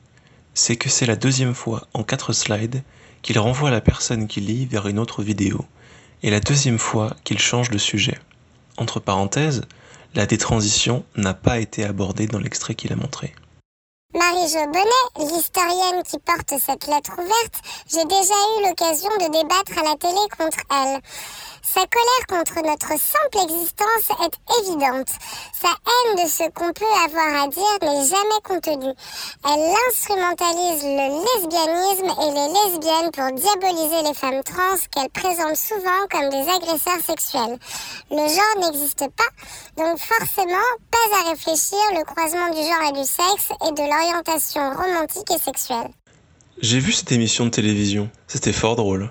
c'est 0.52 0.76
que 0.76 0.90
c'est 0.90 1.06
la 1.06 1.16
deuxième 1.16 1.54
fois 1.54 1.88
en 1.94 2.02
quatre 2.02 2.34
slides 2.34 2.82
qu'il 3.22 3.38
renvoie 3.38 3.70
la 3.70 3.80
personne 3.80 4.28
qui 4.28 4.42
lit 4.42 4.66
vers 4.66 4.86
une 4.86 4.98
autre 4.98 5.22
vidéo, 5.22 5.64
et 6.22 6.28
la 6.28 6.40
deuxième 6.40 6.78
fois 6.78 7.16
qu'il 7.24 7.38
change 7.38 7.70
de 7.70 7.78
sujet. 7.78 8.18
Entre 8.76 9.00
parenthèses, 9.00 9.62
la 10.14 10.26
détransition 10.26 11.06
n'a 11.16 11.32
pas 11.32 11.58
été 11.58 11.84
abordée 11.84 12.26
dans 12.26 12.38
l'extrait 12.38 12.74
qu'il 12.74 12.92
a 12.92 12.96
montré. 12.96 13.32
Marie-Jo 14.12 14.66
Bonnet, 14.66 15.30
l'historienne 15.30 16.02
qui 16.02 16.18
porte 16.18 16.54
cette 16.58 16.88
lettre 16.88 17.12
ouverte, 17.12 17.54
j'ai 17.86 18.04
déjà 18.06 18.34
eu 18.34 18.68
l'occasion 18.68 19.08
de 19.20 19.30
débattre 19.30 19.78
à 19.78 19.88
la 19.88 19.96
télé 19.96 20.18
contre 20.36 20.58
elle. 20.68 21.00
Sa 21.62 21.80
colère 21.86 22.26
contre 22.26 22.66
notre 22.66 22.88
simple 22.88 23.44
existence 23.44 24.08
est 24.24 24.60
évidente. 24.60 25.08
Sa 25.60 25.68
haine 25.68 26.24
de 26.24 26.28
ce 26.28 26.48
qu'on 26.50 26.72
peut 26.72 26.84
avoir 27.04 27.44
à 27.44 27.48
dire 27.48 27.78
n'est 27.82 28.06
jamais 28.06 28.40
contenue. 28.42 28.94
Elle 29.44 29.74
instrumentalise 29.88 30.82
le 30.82 31.20
lesbianisme 31.20 32.10
et 32.22 32.30
les 32.32 32.48
lesbiennes 32.56 33.10
pour 33.12 33.30
diaboliser 33.32 34.08
les 34.08 34.14
femmes 34.14 34.42
trans 34.42 34.80
qu'elle 34.90 35.10
présente 35.10 35.56
souvent 35.56 36.06
comme 36.10 36.30
des 36.30 36.48
agresseurs 36.48 37.04
sexuels. 37.04 37.58
Le 38.10 38.16
genre 38.16 38.70
n'existe 38.70 39.06
pas, 39.14 39.30
donc 39.76 39.98
forcément, 39.98 40.70
pas 40.90 41.18
à 41.18 41.30
réfléchir 41.30 41.78
le 41.92 42.04
croisement 42.04 42.48
du 42.48 42.62
genre 42.62 42.88
et 42.88 43.00
du 43.00 43.06
sexe 43.06 43.50
et 43.68 43.72
de 43.72 43.82
l'orientation 43.82 44.70
romantique 44.70 45.30
et 45.30 45.38
sexuelle. 45.38 45.90
J'ai 46.62 46.80
vu 46.80 46.92
cette 46.92 47.12
émission 47.12 47.44
de 47.44 47.50
télévision, 47.50 48.10
c'était 48.26 48.52
fort 48.52 48.76
drôle. 48.76 49.10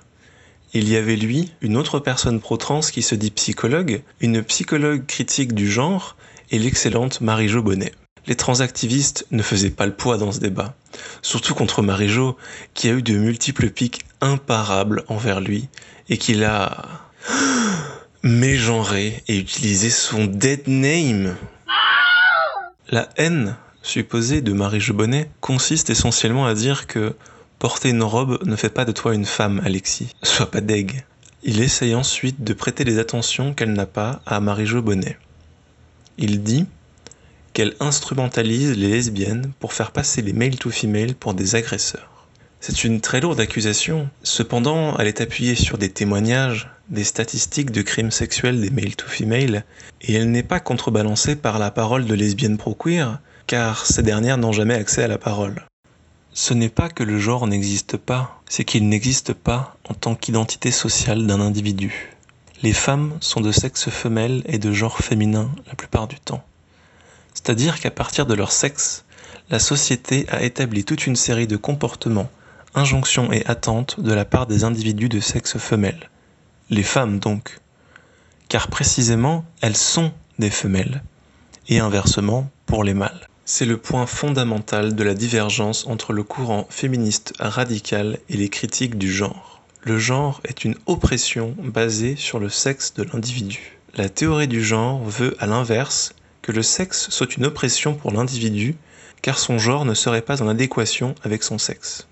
Il 0.73 0.88
y 0.88 0.97
avait 0.97 1.15
lui, 1.15 1.51
une 1.61 1.77
autre 1.77 1.99
personne 1.99 2.39
pro-trans 2.39 2.81
qui 2.81 3.01
se 3.01 3.15
dit 3.15 3.31
psychologue, 3.31 4.03
une 4.21 4.43
psychologue 4.43 5.03
critique 5.07 5.53
du 5.53 5.69
genre 5.69 6.15
et 6.51 6.59
l'excellente 6.59 7.21
Marie-Jo 7.21 7.63
Bonnet. 7.63 7.91
Les 8.27 8.35
transactivistes 8.35 9.25
ne 9.31 9.41
faisaient 9.41 9.71
pas 9.71 9.88
le 9.88 9.95
poids 9.95 10.17
dans 10.17 10.31
ce 10.31 10.39
débat, 10.39 10.75
surtout 11.23 11.55
contre 11.55 11.81
Marie-Jo 11.81 12.38
qui 12.75 12.88
a 12.88 12.93
eu 12.93 13.01
de 13.01 13.17
multiples 13.17 13.71
pics 13.71 14.05
imparables 14.21 15.05
envers 15.07 15.41
lui 15.41 15.69
et 16.07 16.17
qui 16.17 16.35
l'a 16.35 16.85
mégenré 18.21 19.23
et 19.27 19.39
utilisé 19.39 19.89
son 19.89 20.25
dead 20.25 20.67
name. 20.67 21.35
La 22.91 23.09
haine 23.17 23.55
supposée 23.81 24.41
de 24.41 24.53
Marie-Jo 24.53 24.93
Bonnet 24.93 25.31
consiste 25.41 25.89
essentiellement 25.89 26.45
à 26.45 26.53
dire 26.53 26.85
que 26.85 27.15
Porter 27.59 27.89
une 27.89 28.03
robe 28.03 28.39
ne 28.45 28.55
fait 28.55 28.69
pas 28.69 28.85
de 28.85 28.93
toi 28.93 29.13
une 29.13 29.25
femme, 29.25 29.61
Alexis. 29.65 30.15
Sois 30.23 30.49
pas 30.49 30.61
deg. 30.61 31.03
Il 31.43 31.59
essaye 31.59 31.93
ensuite 31.93 32.41
de 32.41 32.53
prêter 32.53 32.85
les 32.85 32.99
attentions 32.99 33.53
qu'elle 33.53 33.73
n'a 33.73 33.85
pas 33.85 34.21
à 34.25 34.39
Marie-Jo 34.39 34.81
Bonnet. 34.81 35.17
Il 36.17 36.41
dit 36.41 36.65
qu'elle 37.51 37.75
instrumentalise 37.81 38.77
les 38.77 38.87
lesbiennes 38.87 39.51
pour 39.59 39.73
faire 39.73 39.91
passer 39.91 40.21
les 40.21 40.31
male 40.31 40.55
to 40.55 40.69
female 40.69 41.15
pour 41.15 41.33
des 41.33 41.55
agresseurs. 41.55 42.27
C'est 42.61 42.85
une 42.85 43.01
très 43.01 43.19
lourde 43.19 43.41
accusation, 43.41 44.09
cependant 44.23 44.95
elle 44.97 45.07
est 45.07 45.19
appuyée 45.19 45.55
sur 45.55 45.77
des 45.77 45.89
témoignages, 45.89 46.69
des 46.87 47.03
statistiques 47.03 47.71
de 47.71 47.81
crimes 47.81 48.11
sexuels 48.11 48.61
des 48.61 48.69
male 48.69 48.95
to 48.95 49.05
female, 49.05 49.65
et 50.01 50.13
elle 50.13 50.31
n'est 50.31 50.43
pas 50.43 50.61
contrebalancée 50.61 51.35
par 51.35 51.59
la 51.59 51.71
parole 51.71 52.05
de 52.05 52.13
lesbiennes 52.13 52.57
pro-queer, 52.57 53.19
car 53.47 53.85
ces 53.85 54.03
dernières 54.03 54.37
n'ont 54.37 54.53
jamais 54.53 54.75
accès 54.75 55.03
à 55.03 55.09
la 55.09 55.17
parole. 55.17 55.65
Ce 56.33 56.53
n'est 56.53 56.69
pas 56.69 56.89
que 56.89 57.03
le 57.03 57.17
genre 57.17 57.48
n'existe 57.48 57.98
pas, 57.98 58.41
c'est 58.48 58.63
qu'il 58.63 58.88
n'existe 58.88 59.33
pas 59.33 59.75
en 59.89 59.93
tant 59.93 60.15
qu'identité 60.15 60.71
sociale 60.71 61.25
d'un 61.25 61.41
individu. 61.41 62.15
Les 62.62 62.74
femmes 62.74 63.17
sont 63.19 63.41
de 63.41 63.51
sexe 63.51 63.89
femelle 63.89 64.43
et 64.45 64.59
de 64.59 64.71
genre 64.71 65.00
féminin 65.00 65.50
la 65.67 65.75
plupart 65.75 66.07
du 66.07 66.19
temps. 66.19 66.43
C'est-à-dire 67.33 67.79
qu'à 67.79 67.91
partir 67.91 68.25
de 68.25 68.33
leur 68.33 68.51
sexe, 68.51 69.05
la 69.50 69.59
société 69.59 70.27
a 70.29 70.43
établi 70.43 70.83
toute 70.83 71.07
une 71.07 71.15
série 71.15 71.48
de 71.48 71.57
comportements, 71.57 72.29
injonctions 72.75 73.31
et 73.31 73.45
attentes 73.45 74.00
de 74.00 74.13
la 74.13 74.25
part 74.25 74.45
des 74.45 74.63
individus 74.63 75.09
de 75.09 75.19
sexe 75.19 75.57
femelle. 75.57 76.09
Les 76.69 76.83
femmes 76.83 77.19
donc. 77.19 77.59
Car 78.50 78.67
précisément, 78.67 79.45
elles 79.62 79.77
sont 79.77 80.12
des 80.38 80.50
femelles. 80.51 81.01
Et 81.69 81.79
inversement 81.79 82.50
pour 82.65 82.83
les 82.83 82.93
mâles. 82.93 83.28
C'est 83.51 83.65
le 83.65 83.77
point 83.77 84.06
fondamental 84.06 84.94
de 84.94 85.03
la 85.03 85.15
divergence 85.15 85.88
entre 85.88 86.13
le 86.13 86.22
courant 86.22 86.68
féministe 86.70 87.34
radical 87.39 88.20
et 88.29 88.38
les 88.38 88.48
critiques 88.48 88.96
du 88.96 89.12
genre. 89.12 89.63
Le 89.82 89.98
genre 89.98 90.39
est 90.44 90.65
une 90.65 90.75
oppression 90.86 91.56
basée 91.58 92.15
sur 92.15 92.38
le 92.38 92.50
sexe 92.50 92.94
de 92.94 93.01
l'individu. 93.01 93.79
La 93.96 94.08
théorie 94.08 94.48
du 94.48 94.63
genre 94.63 95.03
veut, 95.03 95.36
à 95.39 95.48
l'inverse, 95.48 96.13
que 96.44 96.51
le 96.51 96.62
sexe 96.62 97.10
soit 97.10 97.36
une 97.38 97.48
oppression 97.48 97.96
pour 97.96 98.12
l'individu, 98.12 98.75
car 99.24 99.39
son 99.39 99.58
genre 99.58 99.84
ne 99.84 99.96
serait 99.96 100.22
pas 100.22 100.44
en 100.44 100.48
adéquation 100.48 101.15
avec 101.24 101.41
son 101.41 101.58
sexe. 101.58 102.08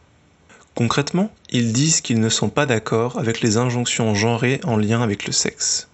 Concrètement, 0.73 1.31
ils 1.51 1.71
disent 1.71 2.01
qu'ils 2.01 2.19
ne 2.19 2.29
sont 2.29 2.49
pas 2.49 2.65
d'accord 2.65 3.19
avec 3.19 3.41
les 3.41 3.57
injonctions 3.57 4.15
genrées 4.15 4.59
en 4.63 4.75
lien 4.75 5.03
avec 5.03 5.27
le 5.27 5.33
sexe. 5.33 5.87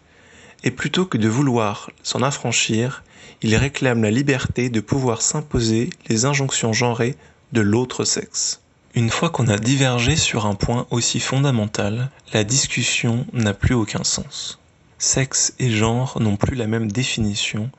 Et 0.64 0.72
plutôt 0.72 1.06
que 1.06 1.18
de 1.18 1.28
vouloir 1.28 1.90
s'en 2.04 2.22
affranchir, 2.22 3.04
il 3.42 3.56
réclame 3.56 4.04
la 4.04 4.12
liberté 4.12 4.70
de 4.70 4.80
pouvoir 4.80 5.22
s'imposer 5.22 5.90
les 6.08 6.26
injonctions 6.26 6.74
genrées 6.74 7.18
de 7.52 7.62
l'autre 7.62 8.06
sexe. 8.06 8.62
Une 8.96 9.10
fois 9.10 9.30
qu'on 9.30 9.48
a 9.48 9.58
divergé 9.58 10.16
sur 10.16 10.46
un 10.46 10.56
point 10.56 10.88
aussi 10.92 11.20
fondamental, 11.20 12.10
la 12.32 12.44
discussion 12.44 13.26
n'a 13.34 13.54
plus 13.54 13.74
aucun 13.74 14.04
sens. 14.04 14.60
Sexe 15.00 15.54
et 15.60 15.70
genre 15.70 16.22
n'ont 16.22 16.38
plus 16.38 16.56
la 16.56 16.68
même 16.68 16.92
définition, 16.92 17.70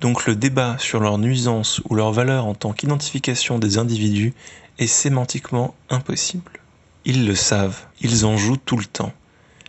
donc 0.00 0.26
le 0.26 0.34
débat 0.34 0.76
sur 0.78 1.00
leur 1.00 1.18
nuisance 1.18 1.80
ou 1.88 1.94
leur 1.94 2.12
valeur 2.12 2.46
en 2.46 2.54
tant 2.54 2.72
qu'identification 2.72 3.58
des 3.58 3.78
individus 3.78 4.34
est 4.78 4.86
sémantiquement 4.86 5.74
impossible. 5.90 6.50
Ils 7.04 7.26
le 7.26 7.34
savent, 7.34 7.82
ils 8.00 8.24
en 8.24 8.36
jouent 8.36 8.56
tout 8.56 8.76
le 8.76 8.86
temps. 8.86 9.12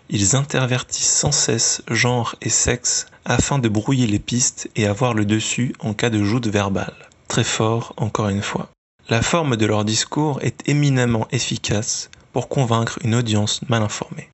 Ils 0.09 0.35
intervertissent 0.35 1.17
sans 1.17 1.31
cesse 1.31 1.81
genre 1.89 2.35
et 2.41 2.50
sexe 2.50 3.07
afin 3.25 3.59
de 3.59 3.69
brouiller 3.69 4.07
les 4.07 4.19
pistes 4.19 4.69
et 4.75 4.85
avoir 4.85 5.13
le 5.13 5.25
dessus 5.25 5.74
en 5.79 5.93
cas 5.93 6.09
de 6.09 6.24
joute 6.24 6.47
verbale. 6.47 6.93
Très 7.27 7.43
fort, 7.43 7.93
encore 7.97 8.29
une 8.29 8.43
fois. 8.43 8.69
La 9.09 9.21
forme 9.21 9.55
de 9.55 9.65
leur 9.65 9.85
discours 9.85 10.39
est 10.41 10.67
éminemment 10.67 11.27
efficace 11.31 12.09
pour 12.33 12.50
convaincre 12.50 13.00
une 13.03 13.15
audience 13.15 13.62
mal 13.69 13.81
informée. 13.81 14.29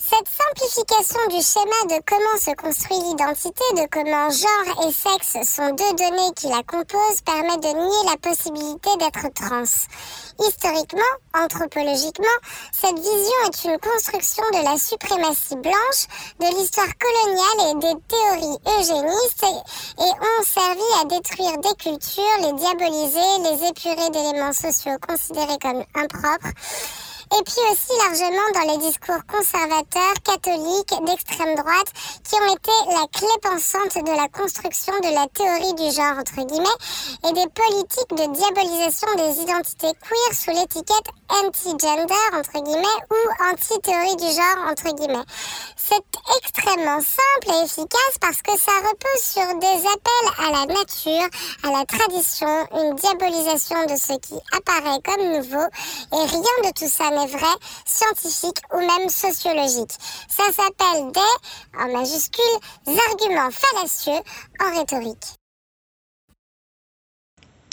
Cette 0.00 0.28
simplification 0.28 1.18
du 1.26 1.42
schéma 1.42 1.96
de 1.96 2.00
comment 2.06 2.38
se 2.38 2.54
construit 2.54 3.00
l'identité, 3.00 3.64
de 3.74 3.88
comment 3.90 4.30
genre 4.30 4.86
et 4.86 4.92
sexe 4.92 5.44
sont 5.44 5.74
deux 5.74 5.92
données 5.94 6.32
qui 6.36 6.46
la 6.46 6.62
composent, 6.62 7.20
permet 7.26 7.58
de 7.58 7.74
nier 7.74 8.08
la 8.08 8.16
possibilité 8.16 8.90
d'être 9.00 9.26
trans. 9.34 9.66
Historiquement, 10.38 11.14
anthropologiquement, 11.34 12.38
cette 12.70 12.96
vision 12.96 13.38
est 13.50 13.64
une 13.64 13.78
construction 13.80 14.44
de 14.52 14.62
la 14.62 14.78
suprématie 14.78 15.56
blanche, 15.56 16.06
de 16.38 16.46
l'histoire 16.46 16.94
coloniale 17.02 17.60
et 17.66 17.78
des 17.82 18.00
théories 18.06 18.58
eugénistes 18.78 19.42
et, 19.42 20.04
et 20.04 20.12
ont 20.14 20.44
servi 20.46 20.88
à 21.02 21.04
détruire 21.06 21.58
des 21.58 21.74
cultures, 21.74 22.38
les 22.42 22.52
diaboliser, 22.52 23.50
les 23.50 23.66
épurer 23.66 24.10
d'éléments 24.10 24.52
sociaux 24.52 24.96
considérés 25.04 25.58
comme 25.60 25.82
impropres 25.96 26.54
et 27.36 27.42
puis 27.44 27.62
aussi 27.70 27.92
largement 27.98 28.48
dans 28.54 28.72
les 28.72 28.78
discours 28.78 29.24
conservateurs, 29.26 30.14
catholiques, 30.24 30.94
d'extrême 31.04 31.54
droite, 31.56 31.90
qui 32.24 32.34
ont 32.36 32.54
été 32.54 32.72
la 32.88 33.06
clé 33.12 33.28
pensante 33.42 34.04
de 34.04 34.16
la 34.16 34.28
construction 34.28 34.94
de 35.00 35.12
la 35.12 35.26
théorie 35.28 35.74
du 35.74 35.94
genre, 35.94 36.18
entre 36.18 36.46
guillemets, 36.46 36.80
et 37.28 37.32
des 37.32 37.48
politiques 37.52 38.14
de 38.16 38.32
diabolisation 38.32 39.08
des 39.16 39.42
identités 39.42 39.92
queer 40.00 40.34
sous 40.34 40.50
l'étiquette 40.50 41.17
anti-gender, 41.44 42.14
entre 42.32 42.62
guillemets, 42.62 43.00
ou 43.10 43.52
anti-théorie 43.52 44.16
du 44.16 44.26
genre, 44.34 44.70
entre 44.70 44.94
guillemets. 44.94 45.24
C'est 45.76 46.04
extrêmement 46.38 47.00
simple 47.00 47.54
et 47.54 47.64
efficace 47.64 48.18
parce 48.20 48.42
que 48.42 48.58
ça 48.58 48.72
repose 48.72 49.22
sur 49.22 49.58
des 49.58 49.86
appels 49.86 50.46
à 50.46 50.50
la 50.52 50.66
nature, 50.66 51.28
à 51.64 51.78
la 51.78 51.84
tradition, 51.84 52.66
une 52.72 52.94
diabolisation 52.96 53.84
de 53.86 53.96
ce 53.96 54.18
qui 54.18 54.34
apparaît 54.56 55.00
comme 55.04 55.36
nouveau, 55.36 55.66
et 56.12 56.26
rien 56.26 56.70
de 56.70 56.72
tout 56.72 56.88
ça 56.88 57.10
vrai, 57.26 57.54
scientifique 57.84 58.58
ou 58.72 58.78
même 58.78 59.08
sociologique. 59.08 59.92
Ça 60.28 60.44
s'appelle 60.52 61.12
des, 61.12 61.78
en 61.78 61.92
majuscules, 61.92 62.44
arguments 62.86 63.50
fallacieux 63.50 64.20
en 64.60 64.78
rhétorique. 64.78 65.24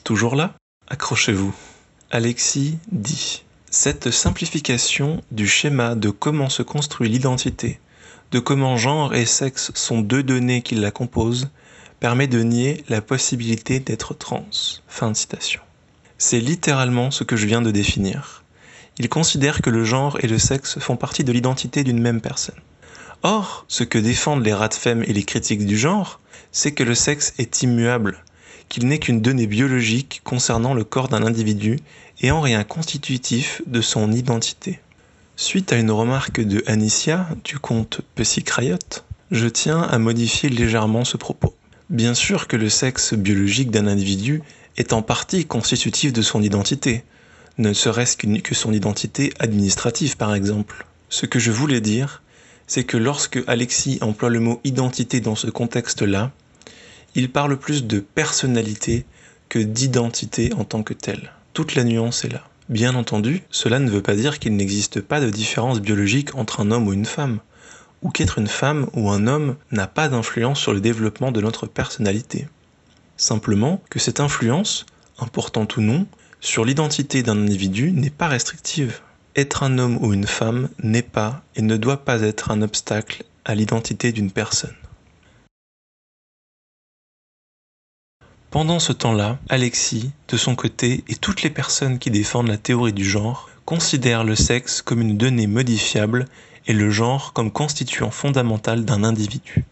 Toujours 0.03 0.35
là? 0.35 0.51
Accrochez-vous. 0.87 1.53
Alexis 2.11 2.77
dit 2.91 3.43
Cette 3.71 4.11
simplification 4.11 5.23
du 5.31 5.47
schéma 5.47 5.95
de 5.95 6.11
comment 6.11 6.49
se 6.49 6.61
construit 6.61 7.09
l'identité, 7.09 7.79
de 8.31 8.37
comment 8.37 8.77
genre 8.77 9.15
et 9.15 9.25
sexe 9.25 9.71
sont 9.73 10.01
deux 10.01 10.21
données 10.21 10.61
qui 10.61 10.75
la 10.75 10.91
composent, 10.91 11.49
permet 11.99 12.27
de 12.27 12.43
nier 12.43 12.83
la 12.89 13.01
possibilité 13.01 13.79
d'être 13.79 14.13
trans. 14.13 14.45
Fin 14.87 15.09
de 15.09 15.17
citation. 15.17 15.61
C'est 16.19 16.39
littéralement 16.39 17.09
ce 17.09 17.23
que 17.23 17.35
je 17.35 17.47
viens 17.47 17.63
de 17.63 17.71
définir. 17.71 18.43
Il 18.99 19.09
considère 19.09 19.63
que 19.63 19.71
le 19.71 19.83
genre 19.83 20.19
et 20.21 20.27
le 20.27 20.37
sexe 20.37 20.77
font 20.77 20.97
partie 20.97 21.23
de 21.23 21.31
l'identité 21.31 21.83
d'une 21.83 22.01
même 22.01 22.21
personne. 22.21 22.55
Or, 23.23 23.65
ce 23.67 23.83
que 23.83 23.97
défendent 23.97 24.45
les 24.45 24.53
radfem 24.53 25.01
et 25.01 25.11
les 25.11 25.23
critiques 25.23 25.65
du 25.65 25.77
genre, 25.77 26.19
c'est 26.51 26.73
que 26.73 26.83
le 26.83 26.93
sexe 26.93 27.33
est 27.39 27.63
immuable, 27.63 28.23
qu'il 28.69 28.87
n'est 28.87 28.99
qu'une 28.99 29.21
donnée 29.21 29.47
biologique 29.47 30.21
concernant 30.23 30.73
le 30.73 30.83
corps 30.83 31.07
d'un 31.07 31.25
individu 31.25 31.79
et 32.21 32.31
en 32.31 32.41
rien 32.41 32.63
constitutif 32.63 33.61
de 33.67 33.81
son 33.81 34.11
identité. 34.11 34.79
Suite 35.35 35.73
à 35.73 35.77
une 35.77 35.91
remarque 35.91 36.41
de 36.41 36.63
Anicia 36.65 37.27
du 37.43 37.59
compte 37.59 38.01
Pussy 38.15 38.43
je 39.31 39.47
tiens 39.47 39.81
à 39.81 39.97
modifier 39.97 40.49
légèrement 40.49 41.03
ce 41.03 41.17
propos. 41.17 41.53
Bien 41.89 42.13
sûr 42.13 42.47
que 42.47 42.55
le 42.55 42.69
sexe 42.69 43.13
biologique 43.13 43.71
d'un 43.71 43.87
individu 43.87 44.41
est 44.77 44.93
en 44.93 45.01
partie 45.01 45.45
constitutif 45.45 46.13
de 46.13 46.21
son 46.21 46.41
identité, 46.41 47.03
ne 47.57 47.73
serait-ce 47.73 48.17
que 48.17 48.55
son 48.55 48.73
identité 48.73 49.33
administrative 49.39 50.17
par 50.17 50.35
exemple. 50.35 50.85
Ce 51.09 51.25
que 51.25 51.39
je 51.39 51.51
voulais 51.51 51.81
dire, 51.81 52.21
c'est 52.67 52.83
que 52.83 52.97
lorsque 52.97 53.41
Alexis 53.47 53.97
emploie 54.01 54.29
le 54.29 54.39
mot 54.39 54.59
identité 54.63 55.21
dans 55.21 55.35
ce 55.35 55.47
contexte-là, 55.47 56.31
il 57.15 57.31
parle 57.31 57.57
plus 57.57 57.85
de 57.85 57.99
personnalité 57.99 59.05
que 59.47 59.59
d'identité 59.59 60.53
en 60.53 60.65
tant 60.65 60.83
que 60.83 60.93
telle. 60.93 61.31
Toute 61.53 61.75
la 61.75 61.85
nuance 61.85 62.25
est 62.25 62.33
là. 62.33 62.43
Bien 62.67 62.95
entendu, 62.95 63.43
cela 63.51 63.79
ne 63.79 63.89
veut 63.89 64.01
pas 64.01 64.15
dire 64.15 64.39
qu'il 64.39 64.55
n'existe 64.55 64.99
pas 64.99 65.21
de 65.21 65.29
différence 65.29 65.79
biologique 65.79 66.35
entre 66.35 66.59
un 66.59 66.71
homme 66.71 66.87
ou 66.87 66.93
une 66.93 67.05
femme, 67.05 67.39
ou 68.01 68.09
qu'être 68.09 68.37
une 68.37 68.47
femme 68.47 68.87
ou 68.93 69.09
un 69.09 69.27
homme 69.27 69.55
n'a 69.71 69.87
pas 69.87 70.09
d'influence 70.09 70.59
sur 70.59 70.73
le 70.73 70.81
développement 70.81 71.31
de 71.31 71.41
notre 71.41 71.67
personnalité. 71.67 72.47
Simplement 73.17 73.81
que 73.89 73.99
cette 73.99 74.19
influence, 74.19 74.85
importante 75.19 75.77
ou 75.77 75.81
non, 75.81 76.07
sur 76.41 76.65
l'identité 76.65 77.23
d'un 77.23 77.37
individu 77.37 77.91
n'est 77.91 78.09
pas 78.09 78.27
restrictive. 78.27 78.99
Être 79.35 79.63
un 79.63 79.77
homme 79.77 79.97
ou 80.03 80.13
une 80.13 80.27
femme 80.27 80.69
n'est 80.83 81.01
pas 81.01 81.43
et 81.55 81.61
ne 81.61 81.77
doit 81.77 82.03
pas 82.03 82.21
être 82.21 82.51
un 82.51 82.61
obstacle 82.61 83.23
à 83.45 83.55
l'identité 83.55 84.11
d'une 84.11 84.31
personne. 84.31 84.75
Pendant 88.51 88.79
ce 88.79 88.93
temps-là, 88.93 89.37
Alexis, 89.49 90.11
de 90.29 90.37
son 90.37 90.55
côté, 90.55 91.03
et 91.07 91.15
toutes 91.15 91.43
les 91.43 91.49
personnes 91.49 91.99
qui 91.99 92.09
défendent 92.11 92.47
la 92.47 92.57
théorie 92.57 92.93
du 92.93 93.03
genre, 93.03 93.49
considèrent 93.65 94.23
le 94.23 94.35
sexe 94.35 94.81
comme 94.81 95.01
une 95.01 95.17
donnée 95.17 95.47
modifiable 95.47 96.25
et 96.67 96.73
le 96.73 96.89
genre 96.89 97.33
comme 97.33 97.51
constituant 97.51 98.11
fondamental 98.11 98.85
d'un 98.85 99.03
individu. 99.03 99.65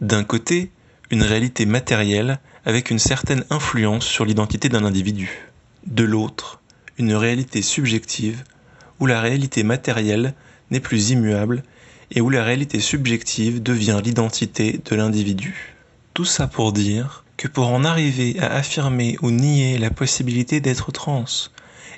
D'un 0.00 0.24
côté, 0.24 0.70
une 1.10 1.22
réalité 1.22 1.66
matérielle 1.66 2.38
avec 2.64 2.90
une 2.90 2.98
certaine 2.98 3.44
influence 3.50 4.06
sur 4.06 4.24
l'identité 4.24 4.68
d'un 4.68 4.84
individu. 4.84 5.50
De 5.86 6.04
l'autre, 6.04 6.60
une 6.98 7.14
réalité 7.14 7.62
subjective 7.62 8.44
où 9.00 9.06
la 9.06 9.20
réalité 9.20 9.62
matérielle 9.62 10.34
n'est 10.70 10.80
plus 10.80 11.10
immuable 11.10 11.62
et 12.12 12.20
où 12.20 12.30
la 12.30 12.44
réalité 12.44 12.80
subjective 12.80 13.62
devient 13.62 14.00
l'identité 14.04 14.80
de 14.84 14.94
l'individu. 14.94 15.74
Tout 16.14 16.24
ça 16.24 16.46
pour 16.46 16.72
dire 16.72 17.24
que 17.40 17.48
pour 17.48 17.68
en 17.68 17.84
arriver 17.84 18.38
à 18.38 18.52
affirmer 18.52 19.16
ou 19.22 19.30
nier 19.30 19.78
la 19.78 19.88
possibilité 19.88 20.60
d'être 20.60 20.92
trans, 20.92 21.24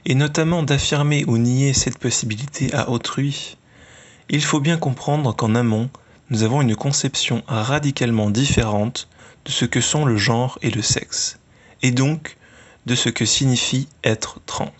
et 0.04 0.14
notamment 0.14 0.62
d'affirmer 0.62 1.24
ou 1.26 1.36
nier 1.36 1.72
cette 1.72 1.98
possibilité 1.98 2.72
à 2.72 2.90
autrui, 2.90 3.56
il 4.30 4.44
faut 4.44 4.60
bien 4.60 4.76
comprendre 4.76 5.34
qu'en 5.34 5.56
amont, 5.56 5.90
nous 6.30 6.44
avons 6.44 6.62
une 6.62 6.76
conception 6.76 7.42
radicalement 7.48 8.30
différente 8.30 9.08
de 9.44 9.50
ce 9.50 9.64
que 9.64 9.80
sont 9.80 10.04
le 10.04 10.16
genre 10.16 10.60
et 10.62 10.70
le 10.70 10.80
sexe, 10.80 11.40
et 11.82 11.90
donc 11.90 12.36
de 12.86 12.94
ce 12.94 13.08
que 13.08 13.24
signifie 13.24 13.88
être 14.04 14.38
trans. 14.46 14.72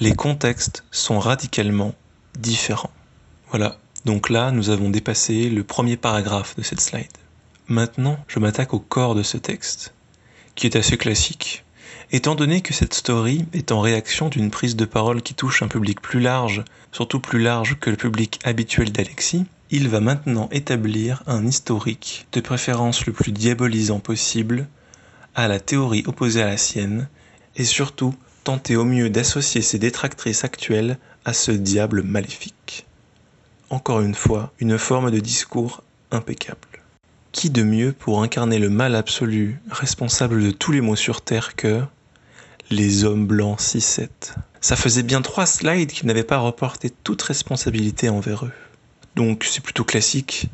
Les 0.00 0.16
contextes 0.16 0.82
sont 0.90 1.20
radicalement 1.20 1.94
différents. 2.36 2.90
Voilà, 3.50 3.78
donc 4.04 4.30
là 4.30 4.50
nous 4.50 4.70
avons 4.70 4.90
dépassé 4.90 5.48
le 5.48 5.62
premier 5.62 5.96
paragraphe 5.96 6.56
de 6.56 6.62
cette 6.62 6.80
slide. 6.80 7.06
Maintenant, 7.68 8.18
je 8.28 8.40
m'attaque 8.40 8.74
au 8.74 8.78
corps 8.78 9.14
de 9.14 9.22
ce 9.22 9.38
texte, 9.38 9.94
qui 10.54 10.66
est 10.66 10.76
assez 10.76 10.98
classique. 10.98 11.64
Étant 12.12 12.34
donné 12.34 12.60
que 12.60 12.74
cette 12.74 12.92
story 12.92 13.46
est 13.54 13.72
en 13.72 13.80
réaction 13.80 14.28
d'une 14.28 14.50
prise 14.50 14.76
de 14.76 14.84
parole 14.84 15.22
qui 15.22 15.32
touche 15.32 15.62
un 15.62 15.68
public 15.68 16.02
plus 16.02 16.20
large, 16.20 16.62
surtout 16.92 17.20
plus 17.20 17.40
large 17.40 17.78
que 17.80 17.88
le 17.88 17.96
public 17.96 18.38
habituel 18.44 18.92
d'Alexis, 18.92 19.46
il 19.70 19.88
va 19.88 20.00
maintenant 20.00 20.50
établir 20.52 21.22
un 21.26 21.46
historique, 21.46 22.26
de 22.32 22.42
préférence 22.42 23.06
le 23.06 23.14
plus 23.14 23.32
diabolisant 23.32 23.98
possible, 23.98 24.68
à 25.34 25.48
la 25.48 25.58
théorie 25.58 26.04
opposée 26.06 26.42
à 26.42 26.46
la 26.46 26.58
sienne, 26.58 27.08
et 27.56 27.64
surtout 27.64 28.14
tenter 28.44 28.76
au 28.76 28.84
mieux 28.84 29.08
d'associer 29.08 29.62
ses 29.62 29.78
détractrices 29.78 30.44
actuelles 30.44 30.98
à 31.24 31.32
ce 31.32 31.50
diable 31.50 32.02
maléfique. 32.02 32.84
Encore 33.70 34.02
une 34.02 34.14
fois, 34.14 34.52
une 34.60 34.76
forme 34.76 35.10
de 35.10 35.18
discours 35.18 35.82
impeccable. 36.10 36.83
Qui 37.34 37.50
de 37.50 37.64
mieux 37.64 37.92
pour 37.92 38.22
incarner 38.22 38.60
le 38.60 38.70
mal 38.70 38.94
absolu, 38.94 39.60
responsable 39.68 40.40
de 40.40 40.52
tous 40.52 40.70
les 40.70 40.80
maux 40.80 40.94
sur 40.94 41.20
Terre 41.20 41.56
que 41.56 41.82
les 42.70 43.02
hommes 43.02 43.26
blancs 43.26 43.58
6-7 43.58 44.08
Ça 44.60 44.76
faisait 44.76 45.02
bien 45.02 45.20
trois 45.20 45.44
slides 45.44 45.90
qui 45.90 46.06
n'avaient 46.06 46.22
pas 46.22 46.38
reporté 46.38 46.90
toute 46.90 47.20
responsabilité 47.22 48.08
envers 48.08 48.46
eux. 48.46 48.52
Donc 49.16 49.42
c'est 49.50 49.64
plutôt 49.64 49.82
classique. 49.82 50.46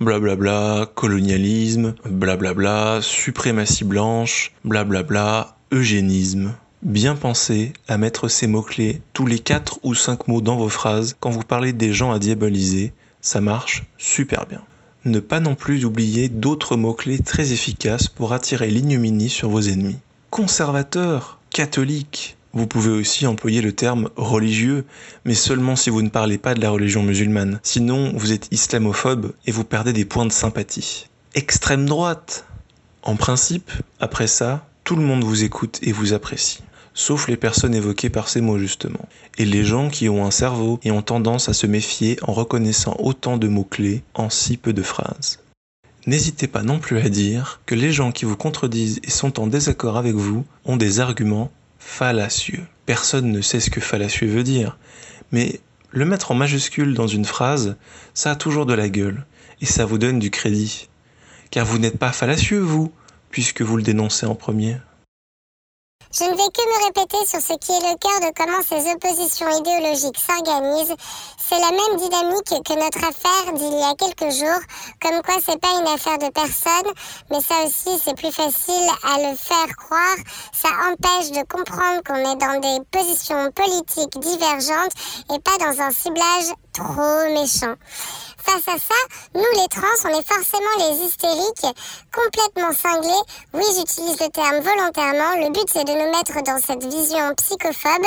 Blablabla, 0.00 0.88
colonialisme, 0.94 1.96
blablabla, 2.08 3.00
suprématie 3.02 3.84
blanche, 3.84 4.52
blablabla, 4.64 5.56
eugénisme. 5.72 6.54
Bien 6.82 7.16
penser 7.16 7.72
à 7.88 7.98
mettre 7.98 8.28
ces 8.28 8.46
mots-clés, 8.46 9.02
tous 9.12 9.26
les 9.26 9.40
4 9.40 9.80
ou 9.82 9.96
5 9.96 10.28
mots 10.28 10.40
dans 10.40 10.56
vos 10.56 10.68
phrases, 10.68 11.16
quand 11.18 11.30
vous 11.30 11.42
parlez 11.42 11.72
des 11.72 11.92
gens 11.92 12.12
à 12.12 12.20
diaboliser, 12.20 12.92
ça 13.20 13.40
marche 13.40 13.82
super 13.98 14.46
bien 14.46 14.62
ne 15.04 15.20
pas 15.20 15.40
non 15.40 15.54
plus 15.54 15.84
oublier 15.84 16.28
d'autres 16.28 16.76
mots-clés 16.76 17.20
très 17.20 17.52
efficaces 17.52 18.08
pour 18.08 18.32
attirer 18.32 18.70
l'ignominie 18.70 19.30
sur 19.30 19.48
vos 19.48 19.60
ennemis. 19.60 19.98
Conservateur, 20.30 21.38
catholique, 21.50 22.36
vous 22.52 22.66
pouvez 22.66 22.90
aussi 22.90 23.26
employer 23.26 23.60
le 23.60 23.72
terme 23.72 24.10
religieux, 24.16 24.84
mais 25.24 25.34
seulement 25.34 25.76
si 25.76 25.90
vous 25.90 26.02
ne 26.02 26.08
parlez 26.08 26.38
pas 26.38 26.54
de 26.54 26.60
la 26.60 26.70
religion 26.70 27.02
musulmane. 27.02 27.60
Sinon, 27.62 28.12
vous 28.16 28.32
êtes 28.32 28.48
islamophobe 28.50 29.32
et 29.46 29.52
vous 29.52 29.64
perdez 29.64 29.92
des 29.92 30.04
points 30.04 30.26
de 30.26 30.32
sympathie. 30.32 31.06
Extrême 31.34 31.86
droite. 31.86 32.46
En 33.02 33.16
principe, 33.16 33.70
après 34.00 34.26
ça, 34.26 34.66
tout 34.84 34.96
le 34.96 35.02
monde 35.02 35.24
vous 35.24 35.44
écoute 35.44 35.78
et 35.82 35.92
vous 35.92 36.12
apprécie 36.12 36.60
sauf 36.98 37.28
les 37.28 37.36
personnes 37.36 37.76
évoquées 37.76 38.10
par 38.10 38.28
ces 38.28 38.40
mots 38.40 38.58
justement, 38.58 39.08
et 39.38 39.44
les 39.44 39.62
gens 39.62 39.88
qui 39.88 40.08
ont 40.08 40.26
un 40.26 40.32
cerveau 40.32 40.80
et 40.82 40.90
ont 40.90 41.00
tendance 41.00 41.48
à 41.48 41.52
se 41.52 41.68
méfier 41.68 42.18
en 42.22 42.32
reconnaissant 42.32 42.96
autant 42.98 43.36
de 43.36 43.46
mots-clés 43.46 44.02
en 44.14 44.30
si 44.30 44.56
peu 44.56 44.72
de 44.72 44.82
phrases. 44.82 45.38
N'hésitez 46.06 46.48
pas 46.48 46.64
non 46.64 46.80
plus 46.80 46.98
à 46.98 47.08
dire 47.08 47.60
que 47.66 47.76
les 47.76 47.92
gens 47.92 48.10
qui 48.10 48.24
vous 48.24 48.36
contredisent 48.36 48.98
et 49.04 49.10
sont 49.10 49.38
en 49.38 49.46
désaccord 49.46 49.96
avec 49.96 50.16
vous 50.16 50.44
ont 50.64 50.76
des 50.76 50.98
arguments 50.98 51.52
fallacieux. 51.78 52.66
Personne 52.84 53.30
ne 53.30 53.42
sait 53.42 53.60
ce 53.60 53.70
que 53.70 53.80
fallacieux 53.80 54.26
veut 54.26 54.42
dire, 54.42 54.76
mais 55.30 55.60
le 55.92 56.04
mettre 56.04 56.32
en 56.32 56.34
majuscule 56.34 56.94
dans 56.94 57.06
une 57.06 57.24
phrase, 57.24 57.76
ça 58.12 58.32
a 58.32 58.36
toujours 58.36 58.66
de 58.66 58.74
la 58.74 58.88
gueule, 58.88 59.24
et 59.60 59.66
ça 59.66 59.84
vous 59.84 59.98
donne 59.98 60.18
du 60.18 60.32
crédit. 60.32 60.88
Car 61.52 61.64
vous 61.64 61.78
n'êtes 61.78 61.98
pas 61.98 62.10
fallacieux, 62.10 62.58
vous, 62.58 62.90
puisque 63.30 63.62
vous 63.62 63.76
le 63.76 63.84
dénoncez 63.84 64.26
en 64.26 64.34
premier. 64.34 64.78
Je 66.10 66.24
ne 66.24 66.30
vais 66.30 66.36
que 66.36 66.64
me 66.64 66.86
répéter 66.86 67.18
sur 67.26 67.38
ce 67.38 67.52
qui 67.58 67.70
est 67.70 67.84
le 67.84 67.98
cœur 67.98 68.20
de 68.24 68.32
comment 68.34 68.62
ces 68.66 68.90
oppositions 68.92 69.48
idéologiques 69.50 70.16
s'organisent. 70.16 70.96
C'est 71.36 71.60
la 71.60 71.70
même 71.70 71.98
dynamique 71.98 72.64
que 72.64 72.72
notre 72.72 73.04
affaire 73.04 73.52
d'il 73.52 73.78
y 73.78 73.82
a 73.82 73.94
quelques 73.94 74.32
jours, 74.32 74.60
comme 75.02 75.20
quoi 75.20 75.34
c'est 75.44 75.60
pas 75.60 75.78
une 75.78 75.86
affaire 75.86 76.16
de 76.16 76.32
personne, 76.32 76.92
mais 77.30 77.42
ça 77.42 77.56
aussi 77.66 78.00
c'est 78.02 78.16
plus 78.16 78.32
facile 78.32 78.88
à 79.04 79.18
le 79.18 79.36
faire 79.36 79.76
croire. 79.76 80.16
Ça 80.54 80.70
empêche 80.90 81.30
de 81.30 81.44
comprendre 81.46 82.02
qu'on 82.02 82.16
est 82.16 82.36
dans 82.36 82.58
des 82.58 82.82
positions 82.90 83.50
politiques 83.52 84.18
divergentes 84.18 84.96
et 85.34 85.38
pas 85.40 85.58
dans 85.58 85.78
un 85.78 85.90
ciblage 85.90 86.54
trop 86.72 87.34
méchant 87.34 87.76
face 88.48 88.68
à 88.68 88.78
ça, 88.78 88.94
nous 89.34 89.60
les 89.60 89.68
trans, 89.68 89.86
on 90.04 90.18
est 90.18 90.26
forcément 90.26 90.76
les 90.78 91.04
hystériques, 91.04 91.76
complètement 92.12 92.72
cinglés. 92.72 93.24
Oui, 93.52 93.64
j'utilise 93.76 94.18
le 94.20 94.28
terme 94.30 94.60
volontairement. 94.60 95.34
Le 95.44 95.50
but, 95.50 95.68
c'est 95.70 95.84
de 95.84 95.92
nous 95.92 96.10
mettre 96.10 96.42
dans 96.42 96.58
cette 96.58 96.84
vision 96.84 97.34
psychophobe 97.36 98.06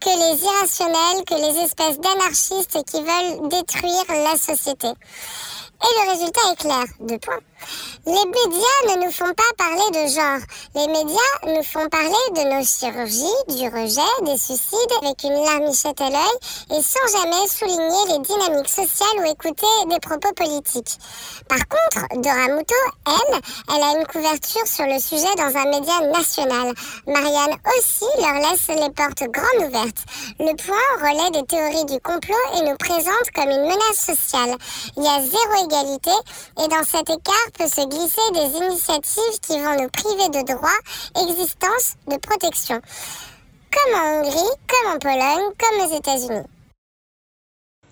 que 0.00 0.10
les 0.10 0.42
irrationnels, 0.42 1.24
que 1.24 1.34
les 1.34 1.62
espèces 1.64 1.98
d'anarchistes 2.00 2.84
qui 2.90 3.00
veulent 3.02 3.48
détruire 3.48 4.04
la 4.08 4.36
société. 4.36 4.88
Et 4.88 6.04
le 6.04 6.10
résultat 6.10 6.40
est 6.52 6.60
clair. 6.60 6.84
Deux 7.00 7.18
points. 7.18 7.38
Les 8.04 8.12
médias 8.12 8.96
ne 8.96 9.04
nous 9.04 9.12
font 9.12 9.32
pas 9.34 9.52
parler 9.56 9.90
de 9.92 10.10
genre. 10.12 10.40
Les 10.74 10.88
médias 10.88 11.38
nous 11.46 11.62
font 11.62 11.88
parler 11.88 12.24
de 12.34 12.42
nos 12.50 12.64
chirurgies, 12.64 13.38
du 13.48 13.68
rejet, 13.68 14.12
des 14.22 14.36
suicides 14.36 14.92
avec 15.00 15.22
une 15.22 15.44
larmichette 15.44 16.00
à 16.00 16.10
l'œil 16.10 16.78
et 16.78 16.82
sans 16.82 17.18
jamais 17.18 17.46
souligner 17.46 18.04
les 18.08 18.18
dynamiques 18.18 18.68
sociales 18.68 19.18
ou 19.20 19.24
écouter 19.24 19.66
des 19.88 20.00
propos 20.00 20.32
politiques. 20.34 20.98
Par 21.48 21.60
contre, 21.68 22.06
Dora 22.20 22.48
Muto, 22.48 22.74
elle, 23.06 23.40
elle 23.68 23.82
a 23.82 23.98
une 24.00 24.06
couverture 24.06 24.66
sur 24.66 24.86
le 24.86 24.98
sujet 24.98 25.32
dans 25.36 25.56
un 25.56 25.70
média 25.70 26.00
national. 26.12 26.74
Marianne 27.06 27.56
aussi 27.78 28.06
leur 28.18 28.34
laisse 28.34 28.68
les 28.68 28.90
portes 28.90 29.30
grandes 29.30 29.68
ouvertes. 29.68 30.02
Le 30.40 30.54
point 30.56 30.88
relaie 31.00 31.30
des 31.30 31.46
théories 31.46 31.84
du 31.84 32.00
complot 32.00 32.34
et 32.56 32.62
nous 32.62 32.76
présente 32.76 33.30
comme 33.34 33.50
une 33.50 33.62
menace 33.62 34.00
sociale. 34.06 34.56
Il 34.96 35.04
y 35.04 35.08
a 35.08 35.22
zéro 35.22 35.66
égalité 35.66 36.10
et 36.62 36.68
dans 36.68 36.84
cet 36.84 37.10
écart, 37.10 37.51
peut 37.58 37.68
se 37.68 37.86
glisser 37.86 38.20
des 38.32 38.66
initiatives 38.66 39.40
qui 39.40 39.60
vont 39.60 39.82
nous 39.82 39.88
priver 39.88 40.28
de 40.28 40.46
droits, 40.52 40.70
existence, 41.22 41.96
de 42.08 42.16
protection. 42.16 42.80
Comme 43.70 44.00
en 44.00 44.20
Hongrie, 44.20 44.56
comme 44.68 44.94
en 44.94 44.98
Pologne, 44.98 45.52
comme 45.58 45.86
aux 45.86 45.96
États-Unis. 45.96 46.46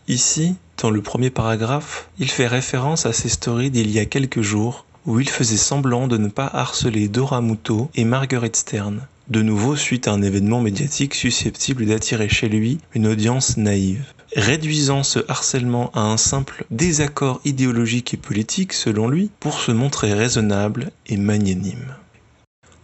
Ici, 0.09 0.57
dans 0.79 0.91
le 0.91 1.03
premier 1.03 1.31
paragraphe, 1.31 2.09
il 2.19 2.31
fait 2.31 2.47
référence 2.47 3.07
à 3.07 3.13
ces 3.13 3.29
stories 3.29 3.71
d'il 3.71 3.91
y 3.91 3.99
a 3.99 4.07
quelques 4.07 4.43
jours 4.43 4.85
où 5.07 5.21
il 5.21 5.29
faisait 5.29 5.57
semblant 5.57 6.09
de 6.09 6.17
ne 6.17 6.29
pas 6.29 6.51
harceler 6.53 7.09
Dora 7.09 7.41
Muto 7.41 7.91
et 7.95 8.05
Marguerite 8.05 8.57
Stern, 8.57 9.07
de 9.31 9.43
nouveau 9.43 9.77
suite 9.77 10.09
à 10.09 10.13
un 10.13 10.23
événement 10.23 10.61
médiatique 10.61 11.15
susceptible 11.15 11.87
d'attirer 11.87 12.29
chez 12.29 12.49
lui 12.49 12.79
une 12.95 13.07
audience 13.07 13.57
naïve, 13.57 14.05
réduisant 14.35 15.05
ce 15.05 15.21
harcèlement 15.29 15.91
à 15.95 16.01
un 16.01 16.17
simple 16.17 16.65
désaccord 16.71 17.41
idéologique 17.45 18.13
et 18.13 18.17
politique 18.17 18.73
selon 18.73 19.09
lui 19.09 19.31
pour 19.39 19.61
se 19.61 19.71
montrer 19.71 20.15
raisonnable 20.15 20.91
et 21.07 21.17
magnanime. 21.17 21.95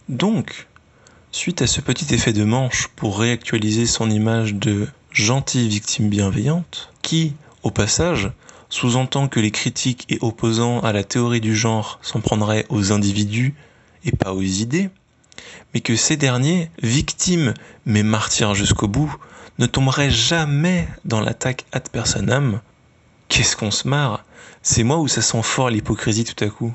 Donc, 0.07 0.67
suite 1.31 1.61
à 1.61 1.67
ce 1.67 1.81
petit 1.81 2.13
effet 2.15 2.31
de 2.31 2.45
manche 2.45 2.87
pour 2.95 3.19
réactualiser 3.19 3.85
son 3.85 4.09
image 4.09 4.55
de 4.55 4.87
gentille 5.11 5.67
victime 5.67 6.07
bienveillante, 6.07 6.93
qui, 7.01 7.35
au 7.63 7.71
passage, 7.71 8.31
sous-entend 8.69 9.27
que 9.27 9.41
les 9.41 9.51
critiques 9.51 10.05
et 10.07 10.17
opposants 10.21 10.79
à 10.79 10.93
la 10.93 11.03
théorie 11.03 11.41
du 11.41 11.55
genre 11.55 11.99
s'en 12.01 12.21
prendraient 12.21 12.65
aux 12.69 12.93
individus 12.93 13.53
et 14.05 14.11
pas 14.13 14.33
aux 14.33 14.41
idées, 14.41 14.89
mais 15.73 15.81
que 15.81 15.95
ces 15.95 16.17
derniers, 16.17 16.71
victimes 16.81 17.53
mais 17.85 18.03
martyrs 18.03 18.55
jusqu'au 18.55 18.87
bout, 18.87 19.15
ne 19.59 19.65
tomberaient 19.65 20.11
jamais 20.11 20.87
dans 21.05 21.21
l'attaque 21.21 21.65
ad 21.71 21.89
personam. 21.89 22.61
Qu'est-ce 23.27 23.55
qu'on 23.55 23.71
se 23.71 23.87
marre 23.87 24.23
C'est 24.61 24.83
moi 24.83 24.97
où 24.99 25.07
ça 25.07 25.21
sent 25.21 25.43
fort 25.43 25.69
l'hypocrisie 25.69 26.23
tout 26.23 26.43
à 26.43 26.49
coup. 26.49 26.73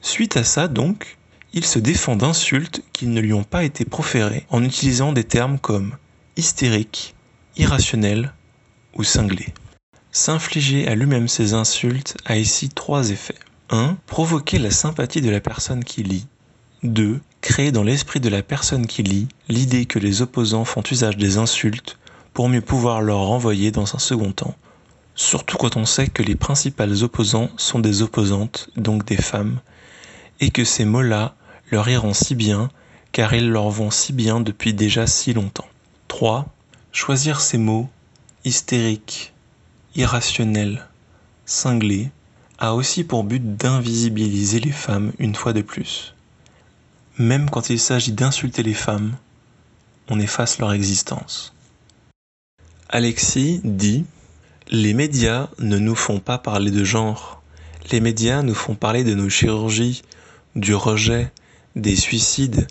Suite 0.00 0.36
à 0.36 0.44
ça, 0.44 0.68
donc, 0.68 1.16
il 1.52 1.64
se 1.64 1.78
défend 1.78 2.16
d'insultes 2.16 2.82
qui 2.92 3.06
ne 3.06 3.20
lui 3.20 3.32
ont 3.32 3.44
pas 3.44 3.64
été 3.64 3.84
proférées 3.84 4.46
en 4.50 4.62
utilisant 4.62 5.12
des 5.12 5.24
termes 5.24 5.58
comme 5.58 5.96
hystérique, 6.36 7.14
irrationnel 7.56 8.32
ou 8.94 9.02
cinglé. 9.04 9.54
S'infliger 10.12 10.86
à 10.86 10.94
lui-même 10.94 11.28
ces 11.28 11.54
insultes 11.54 12.16
a 12.24 12.36
ici 12.36 12.68
trois 12.68 13.10
effets. 13.10 13.38
1. 13.70 13.96
Provoquer 14.06 14.58
la 14.58 14.70
sympathie 14.70 15.20
de 15.20 15.30
la 15.30 15.40
personne 15.40 15.82
qui 15.82 16.02
lit. 16.02 16.26
2. 16.82 17.20
Créer 17.40 17.72
dans 17.72 17.82
l'esprit 17.82 18.20
de 18.20 18.28
la 18.28 18.42
personne 18.42 18.86
qui 18.86 19.02
lit 19.02 19.28
l'idée 19.48 19.86
que 19.86 19.98
les 19.98 20.22
opposants 20.22 20.64
font 20.64 20.82
usage 20.90 21.16
des 21.16 21.38
insultes 21.38 21.98
pour 22.34 22.48
mieux 22.48 22.60
pouvoir 22.60 23.00
leur 23.00 23.18
renvoyer 23.18 23.70
dans 23.70 23.94
un 23.94 23.98
second 23.98 24.32
temps. 24.32 24.54
Surtout 25.14 25.56
quand 25.56 25.76
on 25.76 25.86
sait 25.86 26.08
que 26.08 26.22
les 26.22 26.36
principales 26.36 27.02
opposants 27.02 27.50
sont 27.56 27.78
des 27.78 28.02
opposantes, 28.02 28.68
donc 28.76 29.06
des 29.06 29.16
femmes, 29.16 29.60
et 30.40 30.50
que 30.50 30.64
ces 30.64 30.84
mots-là 30.84 31.34
leur 31.70 31.88
iront 31.88 32.12
si 32.12 32.34
bien 32.34 32.68
car 33.12 33.32
ils 33.32 33.48
leur 33.48 33.70
vont 33.70 33.90
si 33.90 34.12
bien 34.12 34.40
depuis 34.40 34.74
déjà 34.74 35.06
si 35.06 35.32
longtemps. 35.32 35.68
3. 36.08 36.46
Choisir 36.92 37.40
ces 37.40 37.56
mots 37.56 37.88
hystériques, 38.44 39.32
irrationnel, 39.94 40.86
cinglé, 41.46 42.10
a 42.58 42.74
aussi 42.74 43.04
pour 43.04 43.24
but 43.24 43.56
d'invisibiliser 43.56 44.60
les 44.60 44.72
femmes 44.72 45.12
une 45.18 45.34
fois 45.34 45.54
de 45.54 45.62
plus. 45.62 46.15
Même 47.18 47.48
quand 47.48 47.70
il 47.70 47.80
s'agit 47.80 48.12
d'insulter 48.12 48.62
les 48.62 48.74
femmes, 48.74 49.16
on 50.08 50.20
efface 50.20 50.58
leur 50.58 50.72
existence. 50.72 51.54
Alexis 52.90 53.60
dit 53.64 54.04
Les 54.68 54.92
médias 54.92 55.48
ne 55.58 55.78
nous 55.78 55.94
font 55.94 56.20
pas 56.20 56.36
parler 56.36 56.70
de 56.70 56.84
genre. 56.84 57.42
Les 57.90 58.00
médias 58.00 58.42
nous 58.42 58.54
font 58.54 58.74
parler 58.74 59.02
de 59.02 59.14
nos 59.14 59.30
chirurgies, 59.30 60.02
du 60.56 60.74
rejet, 60.74 61.32
des 61.74 61.96
suicides, 61.96 62.66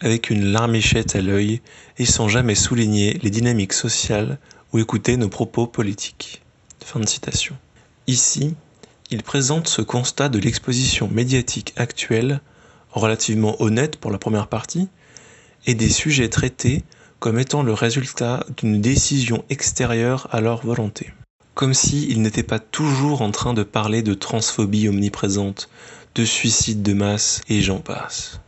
avec 0.00 0.28
une 0.28 0.44
larmichette 0.44 1.16
à 1.16 1.22
l'œil 1.22 1.62
et 1.96 2.04
sans 2.04 2.28
jamais 2.28 2.54
souligner 2.54 3.18
les 3.22 3.30
dynamiques 3.30 3.72
sociales 3.72 4.38
ou 4.72 4.78
écouter 4.78 5.16
nos 5.16 5.30
propos 5.30 5.66
politiques. 5.66 6.42
Fin 6.84 7.00
de 7.00 7.08
citation. 7.08 7.56
Ici, 8.06 8.54
il 9.10 9.22
présente 9.22 9.68
ce 9.68 9.80
constat 9.80 10.28
de 10.28 10.38
l'exposition 10.38 11.08
médiatique 11.08 11.72
actuelle, 11.76 12.40
relativement 12.96 13.60
honnête 13.62 13.96
pour 13.96 14.10
la 14.10 14.18
première 14.18 14.48
partie, 14.48 14.88
et 15.66 15.74
des 15.74 15.88
sujets 15.88 16.28
traités 16.28 16.84
comme 17.18 17.38
étant 17.38 17.62
le 17.62 17.72
résultat 17.72 18.44
d'une 18.56 18.80
décision 18.80 19.44
extérieure 19.48 20.28
à 20.30 20.40
leur 20.40 20.64
volonté. 20.64 21.12
Comme 21.54 21.74
s'ils 21.74 22.20
n'étaient 22.20 22.42
pas 22.42 22.58
toujours 22.58 23.22
en 23.22 23.30
train 23.30 23.54
de 23.54 23.62
parler 23.62 24.02
de 24.02 24.14
transphobie 24.14 24.88
omniprésente, 24.88 25.68
de 26.14 26.24
suicide 26.24 26.82
de 26.82 26.92
masse 26.92 27.40
et 27.48 27.62
j'en 27.62 27.80
passe. 27.80 28.40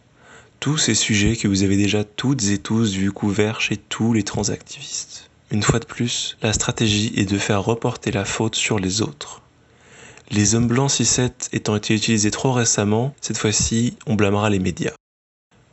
Tous 0.61 0.77
ces 0.77 0.95
sujets 0.95 1.37
que 1.37 1.49
vous 1.49 1.63
avez 1.63 1.77
déjà 1.77 2.05
toutes 2.05 2.45
et 2.45 2.59
tous 2.59 2.93
vus 2.93 3.13
couverts 3.13 3.61
chez 3.61 3.77
tous 3.77 4.13
les 4.13 4.25
transactivistes. 4.25 5.31
Une 5.51 5.63
fois 5.63 5.79
de 5.79 5.87
plus, 5.87 6.37
la 6.43 6.53
stratégie 6.53 7.13
est 7.17 7.25
de 7.25 7.39
faire 7.39 7.63
reporter 7.63 8.11
la 8.11 8.25
faute 8.25 8.55
sur 8.55 8.79
les 8.79 9.01
autres. 9.01 9.41
Les 10.31 10.55
hommes 10.55 10.67
blancs 10.67 10.91
6-7 10.91 11.49
étant 11.53 11.77
été 11.77 11.95
utilisés 11.95 12.31
trop 12.31 12.53
récemment, 12.53 13.15
cette 13.21 13.39
fois-ci, 13.39 13.97
on 14.07 14.15
blâmera 14.15 14.51
les 14.51 14.59
médias. 14.59 14.93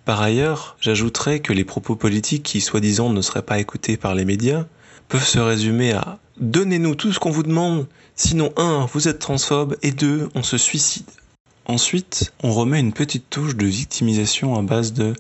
Par 0.06 0.22
ailleurs, 0.22 0.78
j'ajouterai 0.80 1.42
que 1.42 1.52
les 1.52 1.66
propos 1.66 1.96
politiques 1.96 2.44
qui 2.44 2.62
soi-disant 2.62 3.10
ne 3.10 3.22
seraient 3.22 3.42
pas 3.42 3.60
écoutés 3.60 3.98
par 3.98 4.16
les 4.16 4.24
médias 4.24 4.66
peuvent 5.10 5.28
se 5.28 5.40
résumer 5.40 5.92
à 5.92 6.20
Donnez-nous 6.40 6.96
tout 6.96 7.12
ce 7.12 7.20
qu'on 7.20 7.32
vous 7.32 7.44
demande, 7.44 7.88
sinon 8.16 8.54
1. 8.56 8.88
Vous 8.94 9.08
êtes 9.08 9.20
transphobe 9.20 9.76
et 9.82 9.92
2. 9.92 10.30
On 10.36 10.44
se 10.44 10.58
suicide. 10.58 11.10
Ensuite, 11.66 12.32
on 12.44 12.52
remet 12.52 12.80
une 12.80 12.94
petite 12.94 13.30
touche 13.30 13.56
de 13.56 13.66
victimisation 13.66 14.56
à 14.56 14.62
base 14.62 14.94
de 14.94 15.14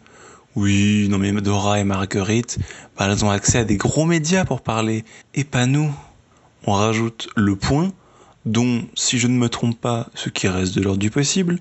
oui, 0.55 1.07
non 1.09 1.17
mais 1.17 1.33
Dora 1.33 1.81
et 1.81 1.83
Marguerite, 1.83 2.59
bah, 2.97 3.09
elles 3.09 3.25
ont 3.25 3.29
accès 3.29 3.57
à 3.57 3.63
des 3.65 3.75
gros 3.75 4.05
médias 4.05 4.45
pour 4.45 4.61
parler, 4.61 5.03
et 5.33 5.43
pas 5.43 5.65
nous. 5.65 5.93
On 6.65 6.71
rajoute 6.71 7.27
le 7.35 7.57
point, 7.57 7.91
dont, 8.45 8.85
si 8.95 9.17
je 9.17 9.27
ne 9.27 9.37
me 9.37 9.49
trompe 9.49 9.79
pas, 9.79 10.07
ce 10.13 10.29
qui 10.29 10.47
reste 10.47 10.75
de 10.75 10.81
l'ordre 10.81 10.99
du 10.99 11.09
possible, 11.09 11.59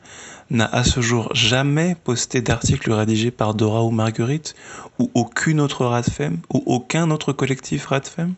n'a 0.50 0.66
à 0.66 0.84
ce 0.84 1.00
jour 1.00 1.34
jamais 1.34 1.96
posté 2.04 2.42
d'article 2.42 2.92
rédigé 2.92 3.30
par 3.30 3.54
Dora 3.54 3.82
ou 3.84 3.90
Marguerite, 3.90 4.54
ou 4.98 5.10
aucune 5.14 5.60
autre 5.60 5.86
Radfem, 5.86 6.38
ou 6.52 6.62
aucun 6.66 7.10
autre 7.10 7.32
collectif 7.32 7.86
Radfem, 7.86 8.34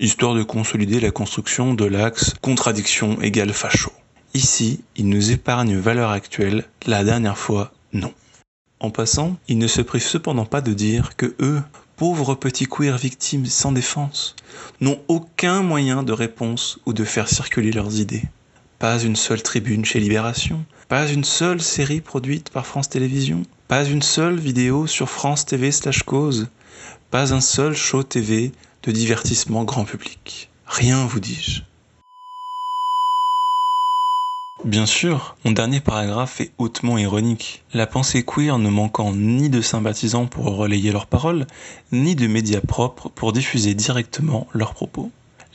histoire 0.00 0.34
de 0.34 0.42
consolider 0.42 1.00
la 1.00 1.10
construction 1.10 1.74
de 1.74 1.84
l'axe 1.84 2.34
contradiction 2.40 3.20
égale 3.20 3.52
facho. 3.52 3.92
Ici, 4.34 4.80
il 4.96 5.08
nous 5.08 5.30
épargne 5.30 5.76
valeur 5.76 6.10
actuelle, 6.10 6.64
la 6.86 7.04
dernière 7.04 7.36
fois, 7.36 7.72
non. 7.92 8.14
En 8.80 8.90
passant, 8.90 9.36
il 9.46 9.58
ne 9.58 9.66
se 9.66 9.82
prive 9.82 10.02
cependant 10.02 10.46
pas 10.46 10.62
de 10.62 10.72
dire 10.72 11.16
que 11.16 11.36
eux, 11.40 11.62
pauvres 12.02 12.34
petits 12.34 12.66
queers 12.66 12.98
victimes 12.98 13.46
sans 13.46 13.70
défense, 13.70 14.34
n'ont 14.80 15.00
aucun 15.06 15.62
moyen 15.62 16.02
de 16.02 16.12
réponse 16.12 16.80
ou 16.84 16.94
de 16.94 17.04
faire 17.04 17.28
circuler 17.28 17.70
leurs 17.70 18.00
idées. 18.00 18.24
Pas 18.80 18.98
une 18.98 19.14
seule 19.14 19.40
tribune 19.40 19.84
chez 19.84 20.00
Libération, 20.00 20.64
pas 20.88 21.06
une 21.06 21.22
seule 21.22 21.62
série 21.62 22.00
produite 22.00 22.50
par 22.50 22.66
France 22.66 22.88
Télévisions, 22.88 23.44
pas 23.68 23.84
une 23.84 24.02
seule 24.02 24.40
vidéo 24.40 24.88
sur 24.88 25.08
France 25.08 25.46
TV 25.46 25.70
slash 25.70 26.02
cause, 26.02 26.48
pas 27.12 27.32
un 27.32 27.40
seul 27.40 27.76
show 27.76 28.02
TV 28.02 28.50
de 28.82 28.90
divertissement 28.90 29.62
grand 29.62 29.84
public. 29.84 30.50
Rien, 30.66 31.06
vous 31.06 31.20
dis-je. 31.20 31.62
Bien 34.64 34.86
sûr, 34.86 35.34
mon 35.44 35.50
dernier 35.50 35.80
paragraphe 35.80 36.40
est 36.40 36.52
hautement 36.56 36.96
ironique. 36.96 37.64
La 37.74 37.88
pensée 37.88 38.24
queer 38.24 38.58
ne 38.58 38.70
manquant 38.70 39.12
ni 39.12 39.50
de 39.50 39.60
sympathisants 39.60 40.26
pour 40.26 40.44
relayer 40.54 40.92
leurs 40.92 41.06
paroles, 41.06 41.48
ni 41.90 42.14
de 42.14 42.28
médias 42.28 42.60
propres 42.60 43.08
pour 43.08 43.32
diffuser 43.32 43.74
directement 43.74 44.46
leurs 44.52 44.72
propos. 44.72 45.10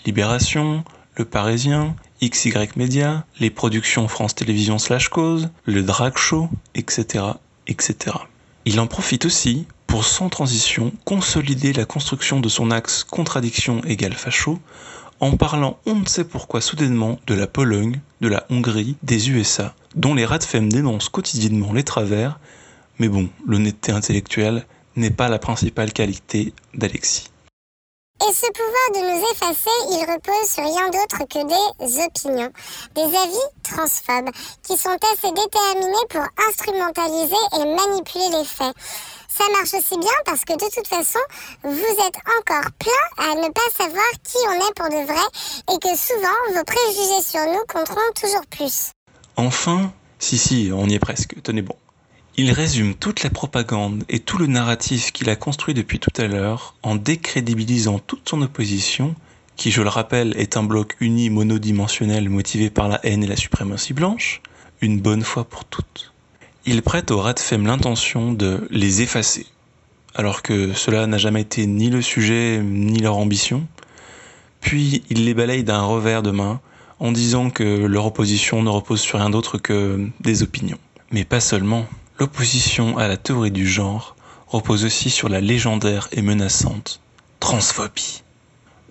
Libération, 0.05 0.83
Le 1.15 1.23
Parisien, 1.23 1.95
XY 2.21 2.51
Media, 2.75 3.25
les 3.39 3.49
productions 3.49 4.09
France 4.09 4.35
Télévisions 4.35 4.77
slash 4.77 5.07
cause, 5.07 5.49
le 5.63 5.83
drag 5.83 6.17
show, 6.17 6.49
etc., 6.75 7.23
etc. 7.67 8.17
Il 8.65 8.77
en 8.81 8.87
profite 8.87 9.23
aussi 9.23 9.67
pour 9.87 10.03
sans 10.03 10.27
transition 10.27 10.91
consolider 11.05 11.71
la 11.71 11.85
construction 11.85 12.41
de 12.41 12.49
son 12.49 12.71
axe 12.71 13.05
contradiction 13.05 13.81
égale 13.85 14.15
facho 14.15 14.59
en 15.19 15.35
parlant 15.37 15.79
on 15.85 15.95
ne 15.95 16.05
sait 16.05 16.23
pourquoi 16.23 16.61
soudainement 16.61 17.19
de 17.27 17.33
la 17.33 17.47
Pologne, 17.47 17.99
de 18.21 18.27
la 18.27 18.45
Hongrie, 18.49 18.97
des 19.03 19.29
USA, 19.29 19.73
dont 19.95 20.13
les 20.13 20.25
Radfem 20.25 20.71
dénoncent 20.71 21.09
quotidiennement 21.09 21.73
les 21.73 21.83
travers, 21.83 22.39
mais 22.99 23.07
bon, 23.07 23.29
l'honnêteté 23.45 23.91
intellectuelle 23.91 24.65
n'est 24.95 25.11
pas 25.11 25.29
la 25.29 25.39
principale 25.39 25.93
qualité 25.93 26.53
d'Alexis. 26.73 27.29
Et 28.19 28.33
ce 28.33 28.47
pouvoir 28.51 28.87
de 28.95 29.11
nous 29.11 29.25
effacer, 29.31 29.69
il 29.91 30.01
repose 30.01 30.49
sur 30.49 30.63
rien 30.63 30.87
d'autre 30.87 31.19
que 31.29 31.45
des 31.45 32.03
opinions, 32.03 32.51
des 32.95 33.03
avis 33.03 33.47
transphobes, 33.61 34.31
qui 34.63 34.75
sont 34.75 34.97
assez 35.13 35.31
déterminés 35.31 36.07
pour 36.09 36.23
instrumentaliser 36.49 37.35
et 37.53 37.75
manipuler 37.75 38.39
les 38.39 38.43
faits. 38.43 38.75
Ça 39.37 39.43
marche 39.51 39.73
aussi 39.75 39.99
bien 39.99 40.17
parce 40.25 40.43
que 40.45 40.53
de 40.53 40.73
toute 40.73 40.87
façon, 40.87 41.19
vous 41.61 41.69
êtes 41.69 42.17
encore 42.39 42.71
plein 42.79 43.23
à 43.23 43.35
ne 43.35 43.51
pas 43.51 43.69
savoir 43.77 44.05
qui 44.23 44.37
on 44.47 44.53
est 44.53 44.73
pour 44.75 44.89
de 44.89 45.05
vrai 45.05 45.27
et 45.71 45.77
que 45.77 45.95
souvent 45.95 46.55
vos 46.55 46.63
préjugés 46.63 47.21
sur 47.21 47.45
nous 47.45 47.63
compteront 47.67 48.11
toujours 48.19 48.45
plus. 48.47 48.93
Enfin, 49.35 49.93
si 50.17 50.39
si, 50.39 50.71
on 50.73 50.87
y 50.87 50.95
est 50.95 50.99
presque, 50.99 51.35
tenez 51.43 51.61
bon. 51.61 51.75
Il 52.35 52.51
résume 52.51 52.95
toute 52.95 53.21
la 53.21 53.29
propagande 53.29 54.03
et 54.09 54.19
tout 54.19 54.39
le 54.39 54.47
narratif 54.47 55.11
qu'il 55.11 55.29
a 55.29 55.35
construit 55.35 55.75
depuis 55.75 55.99
tout 55.99 56.13
à 56.17 56.25
l'heure 56.25 56.73
en 56.81 56.95
décrédibilisant 56.95 57.99
toute 57.99 58.27
son 58.27 58.41
opposition, 58.41 59.13
qui 59.55 59.69
je 59.69 59.83
le 59.83 59.89
rappelle 59.89 60.35
est 60.37 60.57
un 60.57 60.63
bloc 60.63 60.95
uni 60.99 61.29
monodimensionnel 61.29 62.27
motivé 62.29 62.71
par 62.71 62.87
la 62.87 62.99
haine 63.05 63.23
et 63.23 63.27
la 63.27 63.35
suprématie 63.35 63.93
blanche, 63.93 64.41
une 64.81 64.99
bonne 64.99 65.23
fois 65.23 65.43
pour 65.43 65.65
toutes 65.65 66.11
il 66.67 66.81
prête 66.81 67.11
au 67.11 67.19
Radfem 67.19 67.65
l'intention 67.65 68.33
de 68.33 68.67
les 68.69 69.01
effacer, 69.01 69.47
alors 70.15 70.41
que 70.41 70.73
cela 70.73 71.07
n'a 71.07 71.17
jamais 71.17 71.41
été 71.41 71.65
ni 71.65 71.89
le 71.89 72.01
sujet 72.01 72.61
ni 72.61 72.99
leur 72.99 73.15
ambition. 73.15 73.65
Puis 74.59 75.01
ils 75.09 75.23
les 75.23 75.33
balayent 75.33 75.63
d'un 75.63 75.83
revers 75.83 76.21
de 76.21 76.31
main 76.31 76.59
en 76.99 77.13
disant 77.13 77.49
que 77.51 77.63
leur 77.63 78.05
opposition 78.05 78.63
ne 78.63 78.69
repose 78.69 78.99
sur 78.99 79.19
rien 79.19 79.29
d'autre 79.29 79.57
que 79.57 80.09
des 80.19 80.43
opinions. 80.43 80.77
Mais 81.11 81.23
pas 81.23 81.39
seulement. 81.39 81.85
L'opposition 82.19 82.97
à 82.97 83.07
la 83.07 83.15
théorie 83.15 83.51
du 83.51 83.65
genre 83.65 84.17
repose 84.47 84.83
aussi 84.83 85.09
sur 85.09 85.29
la 85.29 85.39
légendaire 85.39 86.09
et 86.11 86.21
menaçante 86.21 86.99
transphobie. 87.39 88.23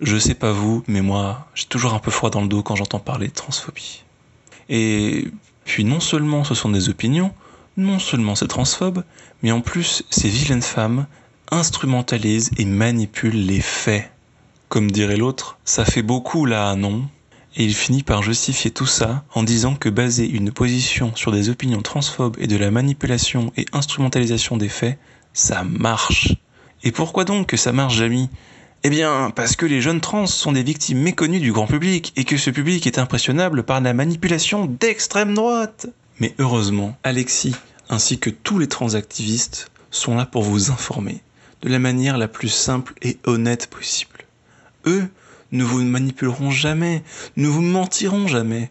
Je 0.00 0.16
sais 0.16 0.34
pas 0.34 0.52
vous, 0.52 0.82
mais 0.86 1.02
moi, 1.02 1.46
j'ai 1.54 1.66
toujours 1.66 1.92
un 1.92 1.98
peu 1.98 2.10
froid 2.10 2.30
dans 2.30 2.40
le 2.40 2.48
dos 2.48 2.62
quand 2.62 2.76
j'entends 2.76 3.00
parler 3.00 3.28
de 3.28 3.34
transphobie. 3.34 4.02
Et 4.70 5.26
puis 5.64 5.84
non 5.84 6.00
seulement 6.00 6.42
ce 6.44 6.54
sont 6.54 6.70
des 6.70 6.88
opinions, 6.88 7.34
non 7.76 7.98
seulement 7.98 8.34
c'est 8.34 8.48
transphobe, 8.48 9.04
mais 9.42 9.52
en 9.52 9.60
plus 9.60 10.04
ces 10.10 10.28
vilaines 10.28 10.62
femmes 10.62 11.06
instrumentalisent 11.50 12.50
et 12.58 12.64
manipulent 12.64 13.46
les 13.46 13.60
faits. 13.60 14.10
Comme 14.68 14.90
dirait 14.90 15.16
l'autre, 15.16 15.58
ça 15.64 15.84
fait 15.84 16.02
beaucoup 16.02 16.44
là, 16.44 16.74
non? 16.74 17.08
Et 17.56 17.64
il 17.64 17.74
finit 17.74 18.02
par 18.02 18.22
justifier 18.22 18.70
tout 18.70 18.86
ça 18.86 19.24
en 19.32 19.42
disant 19.42 19.76
que 19.76 19.88
baser 19.88 20.28
une 20.28 20.52
position 20.52 21.14
sur 21.14 21.32
des 21.32 21.48
opinions 21.48 21.82
transphobes 21.82 22.36
et 22.38 22.46
de 22.46 22.56
la 22.56 22.70
manipulation 22.70 23.52
et 23.56 23.64
instrumentalisation 23.72 24.56
des 24.56 24.68
faits, 24.68 24.98
ça 25.32 25.62
marche. 25.64 26.34
Et 26.82 26.92
pourquoi 26.92 27.24
donc 27.24 27.46
que 27.46 27.56
ça 27.56 27.72
marche, 27.72 27.96
Jamie? 27.96 28.28
Eh 28.82 28.90
bien, 28.90 29.32
parce 29.34 29.56
que 29.56 29.66
les 29.66 29.80
jeunes 29.80 30.00
trans 30.00 30.26
sont 30.26 30.52
des 30.52 30.62
victimes 30.62 31.00
méconnues 31.00 31.40
du 31.40 31.52
grand 31.52 31.66
public 31.66 32.12
et 32.16 32.24
que 32.24 32.36
ce 32.36 32.50
public 32.50 32.86
est 32.86 32.98
impressionnable 32.98 33.62
par 33.62 33.80
la 33.80 33.94
manipulation 33.94 34.66
d'extrême 34.66 35.34
droite. 35.34 35.86
Mais 36.20 36.34
heureusement, 36.38 36.96
Alexis, 37.02 37.54
ainsi 37.88 38.18
que 38.18 38.30
tous 38.30 38.58
les 38.58 38.68
transactivistes, 38.68 39.70
sont 39.90 40.16
là 40.16 40.26
pour 40.26 40.42
vous 40.42 40.70
informer 40.70 41.22
de 41.62 41.68
la 41.68 41.78
manière 41.78 42.18
la 42.18 42.28
plus 42.28 42.48
simple 42.48 42.94
et 43.02 43.18
honnête 43.24 43.66
possible. 43.68 44.24
Eux 44.86 45.08
ne 45.52 45.64
vous 45.64 45.82
manipuleront 45.82 46.50
jamais, 46.50 47.02
ne 47.36 47.48
vous 47.48 47.62
mentiront 47.62 48.26
jamais. 48.26 48.70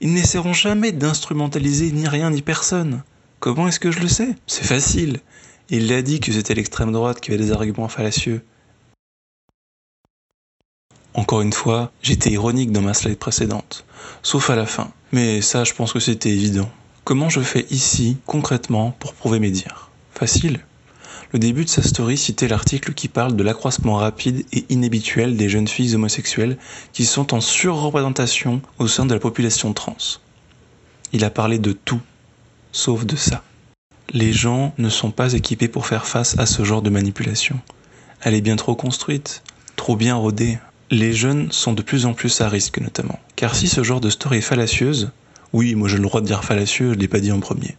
Ils 0.00 0.12
n'essaieront 0.12 0.52
jamais 0.52 0.92
d'instrumentaliser 0.92 1.92
ni 1.92 2.08
rien 2.08 2.30
ni 2.30 2.42
personne. 2.42 3.02
Comment 3.40 3.68
est-ce 3.68 3.80
que 3.80 3.90
je 3.90 4.00
le 4.00 4.08
sais? 4.08 4.34
C'est 4.46 4.64
facile. 4.64 5.20
Il 5.68 5.92
a 5.92 6.02
dit 6.02 6.20
que 6.20 6.32
c'était 6.32 6.54
l'extrême 6.54 6.92
droite 6.92 7.20
qui 7.20 7.30
avait 7.30 7.42
des 7.42 7.52
arguments 7.52 7.88
fallacieux. 7.88 8.42
Encore 11.14 11.42
une 11.42 11.52
fois, 11.52 11.92
j'étais 12.02 12.30
ironique 12.30 12.72
dans 12.72 12.80
ma 12.80 12.94
slide 12.94 13.18
précédente, 13.18 13.84
sauf 14.22 14.48
à 14.48 14.56
la 14.56 14.66
fin. 14.66 14.90
Mais 15.12 15.42
ça, 15.42 15.64
je 15.64 15.74
pense 15.74 15.92
que 15.92 16.00
c'était 16.00 16.30
évident. 16.30 16.70
Comment 17.04 17.28
je 17.28 17.40
fais 17.40 17.66
ici, 17.70 18.16
concrètement, 18.26 18.96
pour 18.98 19.12
prouver 19.12 19.38
mes 19.38 19.50
dires? 19.50 19.90
Facile. 20.14 20.60
Le 21.32 21.38
début 21.38 21.64
de 21.64 21.70
sa 21.70 21.82
story 21.82 22.16
citait 22.16 22.48
l'article 22.48 22.94
qui 22.94 23.08
parle 23.08 23.36
de 23.36 23.42
l'accroissement 23.42 23.96
rapide 23.96 24.44
et 24.52 24.64
inhabituel 24.70 25.36
des 25.36 25.48
jeunes 25.48 25.68
filles 25.68 25.94
homosexuelles 25.94 26.58
qui 26.92 27.04
sont 27.04 27.34
en 27.34 27.40
surreprésentation 27.40 28.62
au 28.78 28.86
sein 28.86 29.04
de 29.04 29.14
la 29.14 29.20
population 29.20 29.72
trans. 29.72 29.96
Il 31.12 31.24
a 31.24 31.30
parlé 31.30 31.58
de 31.58 31.72
tout, 31.72 32.00
sauf 32.70 33.04
de 33.04 33.16
ça. 33.16 33.42
Les 34.10 34.32
gens 34.32 34.74
ne 34.78 34.88
sont 34.88 35.10
pas 35.10 35.32
équipés 35.32 35.68
pour 35.68 35.86
faire 35.86 36.06
face 36.06 36.38
à 36.38 36.46
ce 36.46 36.64
genre 36.64 36.82
de 36.82 36.90
manipulation. 36.90 37.58
Elle 38.20 38.34
est 38.34 38.42
bien 38.42 38.56
trop 38.56 38.74
construite, 38.74 39.42
trop 39.76 39.96
bien 39.96 40.14
rodée, 40.14 40.58
les 40.92 41.14
jeunes 41.14 41.50
sont 41.50 41.72
de 41.72 41.80
plus 41.80 42.04
en 42.04 42.12
plus 42.12 42.42
à 42.42 42.50
risque 42.50 42.78
notamment. 42.78 43.18
Car 43.34 43.54
si 43.54 43.66
ce 43.66 43.82
genre 43.82 44.02
de 44.02 44.10
story 44.10 44.38
est 44.38 44.42
fallacieuse, 44.42 45.10
oui, 45.54 45.74
moi 45.74 45.88
j'ai 45.88 45.96
le 45.96 46.02
droit 46.02 46.20
de 46.20 46.26
dire 46.26 46.44
fallacieux, 46.44 46.92
je 46.92 46.98
l'ai 46.98 47.08
pas 47.08 47.18
dit 47.18 47.32
en 47.32 47.40
premier, 47.40 47.76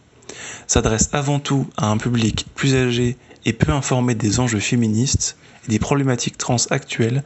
s'adresse 0.66 1.10
avant 1.12 1.38
tout 1.38 1.68
à 1.76 1.86
un 1.86 1.96
public 1.96 2.44
plus 2.56 2.74
âgé 2.74 3.16
et 3.44 3.52
peu 3.52 3.70
informé 3.70 4.16
des 4.16 4.40
enjeux 4.40 4.58
féministes 4.58 5.36
et 5.64 5.70
des 5.70 5.78
problématiques 5.78 6.38
trans 6.38 6.56
actuelles, 6.70 7.22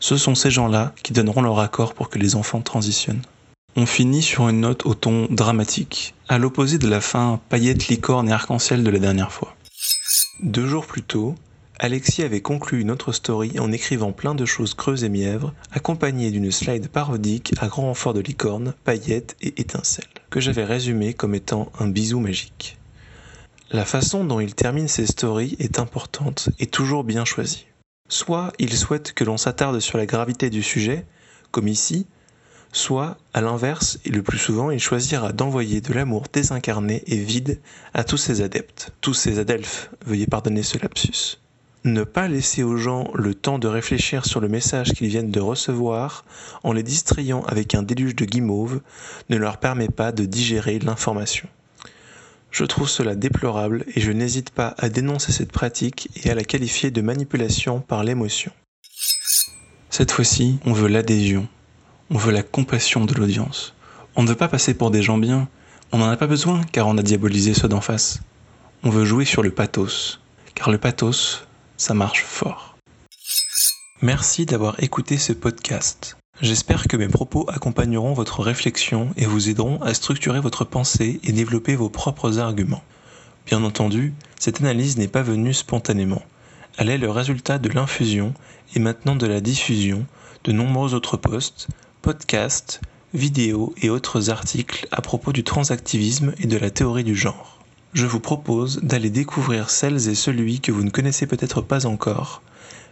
ce 0.00 0.16
sont 0.16 0.34
ces 0.34 0.50
gens-là 0.50 0.92
qui 1.04 1.12
donneront 1.12 1.42
leur 1.42 1.60
accord 1.60 1.94
pour 1.94 2.10
que 2.10 2.18
les 2.18 2.34
enfants 2.34 2.60
transitionnent. 2.60 3.22
On 3.76 3.86
finit 3.86 4.22
sur 4.22 4.48
une 4.48 4.60
note 4.60 4.86
au 4.86 4.94
ton 4.94 5.28
dramatique, 5.30 6.14
à 6.28 6.38
l'opposé 6.38 6.78
de 6.78 6.88
la 6.88 7.00
fin 7.00 7.40
paillette, 7.48 7.86
licorne 7.86 8.28
et 8.28 8.32
arc-en-ciel 8.32 8.82
de 8.82 8.90
la 8.90 8.98
dernière 8.98 9.30
fois. 9.30 9.54
Deux 10.42 10.66
jours 10.66 10.86
plus 10.86 11.02
tôt, 11.02 11.36
Alexis 11.80 12.24
avait 12.24 12.40
conclu 12.40 12.80
une 12.80 12.90
autre 12.90 13.12
story 13.12 13.60
en 13.60 13.70
écrivant 13.70 14.10
plein 14.10 14.34
de 14.34 14.44
choses 14.44 14.74
creuses 14.74 15.04
et 15.04 15.08
mièvres, 15.08 15.54
accompagnées 15.70 16.32
d'une 16.32 16.50
slide 16.50 16.88
parodique 16.88 17.54
à 17.60 17.68
grand 17.68 17.82
renfort 17.82 18.14
de 18.14 18.20
licorne, 18.20 18.74
paillettes 18.82 19.36
et 19.40 19.60
étincelles, 19.60 20.04
que 20.28 20.40
j'avais 20.40 20.64
résumé 20.64 21.14
comme 21.14 21.36
étant 21.36 21.70
un 21.78 21.86
bisou 21.86 22.18
magique. 22.18 22.78
La 23.70 23.84
façon 23.84 24.24
dont 24.24 24.40
il 24.40 24.56
termine 24.56 24.88
ses 24.88 25.06
stories 25.06 25.54
est 25.60 25.78
importante 25.78 26.48
et 26.58 26.66
toujours 26.66 27.04
bien 27.04 27.24
choisie. 27.24 27.66
Soit 28.08 28.52
il 28.58 28.76
souhaite 28.76 29.12
que 29.12 29.22
l'on 29.22 29.36
s'attarde 29.36 29.78
sur 29.78 29.98
la 29.98 30.06
gravité 30.06 30.50
du 30.50 30.64
sujet, 30.64 31.06
comme 31.52 31.68
ici, 31.68 32.06
soit, 32.72 33.18
à 33.34 33.40
l'inverse, 33.40 34.00
et 34.04 34.10
le 34.10 34.24
plus 34.24 34.38
souvent, 34.38 34.72
il 34.72 34.80
choisira 34.80 35.32
d'envoyer 35.32 35.80
de 35.80 35.92
l'amour 35.92 36.24
désincarné 36.32 37.04
et 37.06 37.18
vide 37.18 37.60
à 37.94 38.02
tous 38.02 38.16
ses 38.16 38.40
adeptes, 38.40 38.90
tous 39.00 39.14
ses 39.14 39.38
adelphes, 39.38 39.90
veuillez 40.04 40.26
pardonner 40.26 40.64
ce 40.64 40.78
lapsus. 40.78 41.38
Ne 41.84 42.02
pas 42.02 42.26
laisser 42.26 42.64
aux 42.64 42.76
gens 42.76 43.08
le 43.14 43.34
temps 43.34 43.58
de 43.58 43.68
réfléchir 43.68 44.26
sur 44.26 44.40
le 44.40 44.48
message 44.48 44.92
qu'ils 44.92 45.08
viennent 45.08 45.30
de 45.30 45.40
recevoir 45.40 46.24
en 46.64 46.72
les 46.72 46.82
distrayant 46.82 47.42
avec 47.44 47.74
un 47.74 47.82
déluge 47.82 48.16
de 48.16 48.24
guimauve 48.24 48.80
ne 49.28 49.36
leur 49.36 49.58
permet 49.58 49.88
pas 49.88 50.10
de 50.10 50.24
digérer 50.24 50.80
l'information. 50.80 51.48
Je 52.50 52.64
trouve 52.64 52.88
cela 52.88 53.14
déplorable 53.14 53.84
et 53.94 54.00
je 54.00 54.10
n'hésite 54.10 54.50
pas 54.50 54.74
à 54.78 54.88
dénoncer 54.88 55.30
cette 55.30 55.52
pratique 55.52 56.08
et 56.16 56.30
à 56.30 56.34
la 56.34 56.44
qualifier 56.44 56.90
de 56.90 57.00
manipulation 57.00 57.80
par 57.80 58.02
l'émotion. 58.02 58.50
Cette 59.90 60.10
fois-ci, 60.10 60.58
on 60.64 60.72
veut 60.72 60.88
l'adhésion, 60.88 61.46
on 62.10 62.18
veut 62.18 62.32
la 62.32 62.42
compassion 62.42 63.04
de 63.04 63.14
l'audience. 63.14 63.74
On 64.16 64.22
ne 64.22 64.28
veut 64.28 64.34
pas 64.34 64.48
passer 64.48 64.74
pour 64.74 64.90
des 64.90 65.02
gens 65.02 65.18
bien, 65.18 65.48
on 65.92 65.98
n'en 65.98 66.08
a 66.08 66.16
pas 66.16 66.26
besoin 66.26 66.62
car 66.72 66.88
on 66.88 66.98
a 66.98 67.02
diabolisé 67.02 67.54
ceux 67.54 67.68
d'en 67.68 67.80
face. 67.80 68.20
On 68.82 68.90
veut 68.90 69.04
jouer 69.04 69.24
sur 69.24 69.42
le 69.42 69.50
pathos, 69.50 70.20
car 70.54 70.70
le 70.70 70.78
pathos, 70.78 71.47
ça 71.78 71.94
marche 71.94 72.24
fort. 72.24 72.76
Merci 74.02 74.46
d'avoir 74.46 74.82
écouté 74.82 75.16
ce 75.16 75.32
podcast. 75.32 76.18
J'espère 76.42 76.88
que 76.88 76.96
mes 76.96 77.08
propos 77.08 77.46
accompagneront 77.48 78.12
votre 78.12 78.42
réflexion 78.42 79.10
et 79.16 79.26
vous 79.26 79.48
aideront 79.48 79.80
à 79.82 79.94
structurer 79.94 80.40
votre 80.40 80.64
pensée 80.64 81.20
et 81.22 81.32
développer 81.32 81.76
vos 81.76 81.88
propres 81.88 82.38
arguments. 82.40 82.82
Bien 83.46 83.62
entendu, 83.62 84.12
cette 84.38 84.60
analyse 84.60 84.98
n'est 84.98 85.08
pas 85.08 85.22
venue 85.22 85.54
spontanément. 85.54 86.22
Elle 86.76 86.90
est 86.90 86.98
le 86.98 87.10
résultat 87.10 87.58
de 87.58 87.68
l'infusion 87.68 88.34
et 88.74 88.80
maintenant 88.80 89.16
de 89.16 89.26
la 89.26 89.40
diffusion 89.40 90.04
de 90.44 90.52
nombreux 90.52 90.94
autres 90.94 91.16
posts, 91.16 91.68
podcasts, 92.02 92.80
vidéos 93.14 93.72
et 93.80 93.88
autres 93.88 94.30
articles 94.30 94.86
à 94.90 95.00
propos 95.00 95.32
du 95.32 95.44
transactivisme 95.44 96.34
et 96.38 96.46
de 96.46 96.58
la 96.58 96.70
théorie 96.70 97.04
du 97.04 97.16
genre 97.16 97.57
je 97.94 98.06
vous 98.06 98.20
propose 98.20 98.80
d'aller 98.82 99.10
découvrir 99.10 99.70
celles 99.70 100.08
et 100.08 100.14
celui 100.14 100.60
que 100.60 100.72
vous 100.72 100.84
ne 100.84 100.90
connaissez 100.90 101.26
peut-être 101.26 101.62
pas 101.62 101.86
encore. 101.86 102.42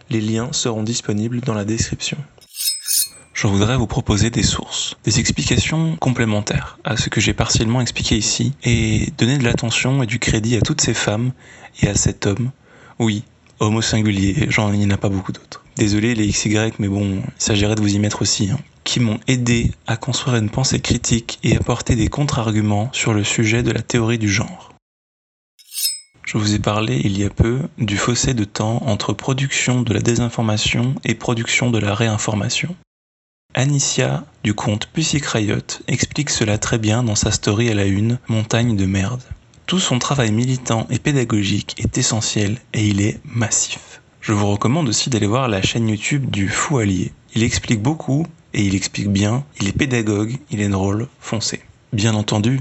Les 0.09 0.21
liens 0.21 0.49
seront 0.51 0.83
disponibles 0.83 1.41
dans 1.41 1.53
la 1.53 1.65
description. 1.65 2.17
Je 3.33 3.45
voudrais 3.45 3.77
vous 3.77 3.85
proposer 3.85 4.31
des 4.31 4.41
sources, 4.41 4.97
des 5.03 5.19
explications 5.19 5.95
complémentaires 5.97 6.79
à 6.83 6.97
ce 6.97 7.09
que 7.09 7.21
j'ai 7.21 7.33
partiellement 7.33 7.81
expliqué 7.81 8.17
ici, 8.17 8.53
et 8.63 9.13
donner 9.17 9.37
de 9.37 9.43
l'attention 9.43 10.01
et 10.01 10.07
du 10.07 10.17
crédit 10.17 10.57
à 10.57 10.61
toutes 10.61 10.81
ces 10.81 10.95
femmes 10.95 11.31
et 11.83 11.87
à 11.87 11.93
cet 11.93 12.25
homme. 12.25 12.49
Oui, 12.97 13.23
homme 13.59 13.75
au 13.75 13.83
singulier, 13.83 14.47
j'en 14.49 14.73
il 14.73 14.79
n'y 14.79 14.87
en 14.87 14.89
a 14.89 14.97
pas 14.97 15.09
beaucoup 15.09 15.33
d'autres. 15.33 15.63
Désolé 15.75 16.15
les 16.15 16.27
XY, 16.27 16.73
mais 16.79 16.87
bon, 16.87 17.21
il 17.23 17.23
s'agirait 17.37 17.75
de 17.75 17.81
vous 17.81 17.93
y 17.93 17.99
mettre 17.99 18.23
aussi, 18.23 18.49
hein, 18.49 18.57
qui 18.83 18.99
m'ont 18.99 19.19
aidé 19.27 19.71
à 19.85 19.97
construire 19.97 20.37
une 20.37 20.49
pensée 20.49 20.79
critique 20.79 21.37
et 21.43 21.55
apporter 21.55 21.95
des 21.95 22.07
contre-arguments 22.07 22.89
sur 22.93 23.13
le 23.13 23.23
sujet 23.23 23.61
de 23.61 23.69
la 23.69 23.83
théorie 23.83 24.17
du 24.17 24.29
genre. 24.29 24.73
Je 26.27 26.37
vous 26.37 26.53
ai 26.53 26.59
parlé 26.59 26.99
il 27.05 27.17
y 27.17 27.23
a 27.23 27.29
peu 27.29 27.61
du 27.77 27.95
fossé 27.95 28.33
de 28.33 28.43
temps 28.43 28.83
entre 28.85 29.13
production 29.13 29.81
de 29.81 29.93
la 29.93 30.01
désinformation 30.01 30.93
et 31.05 31.15
production 31.15 31.71
de 31.71 31.77
la 31.79 31.95
réinformation. 31.95 32.75
Anicia, 33.53 34.25
du 34.43 34.53
compte 34.53 34.87
Pussy 34.87 35.21
explique 35.87 36.29
cela 36.29 36.57
très 36.57 36.79
bien 36.79 37.01
dans 37.01 37.15
sa 37.15 37.31
story 37.31 37.69
à 37.69 37.75
la 37.75 37.85
une 37.85 38.19
Montagne 38.27 38.75
de 38.75 38.85
merde. 38.85 39.23
Tout 39.67 39.79
son 39.79 39.99
travail 39.99 40.33
militant 40.33 40.85
et 40.89 40.99
pédagogique 40.99 41.75
est 41.77 41.97
essentiel 41.97 42.57
et 42.73 42.85
il 42.85 42.99
est 42.99 43.21
massif. 43.23 44.01
Je 44.19 44.33
vous 44.33 44.51
recommande 44.51 44.89
aussi 44.89 45.09
d'aller 45.09 45.27
voir 45.27 45.47
la 45.47 45.61
chaîne 45.61 45.87
YouTube 45.87 46.29
du 46.29 46.49
Fou 46.49 46.79
Allié. 46.79 47.13
Il 47.35 47.43
explique 47.43 47.81
beaucoup 47.81 48.27
et 48.53 48.63
il 48.63 48.75
explique 48.75 49.09
bien, 49.09 49.45
il 49.61 49.69
est 49.69 49.77
pédagogue, 49.77 50.35
il 50.51 50.59
est 50.59 50.67
drôle, 50.67 51.07
foncé. 51.21 51.61
Bien 51.93 52.15
entendu, 52.15 52.59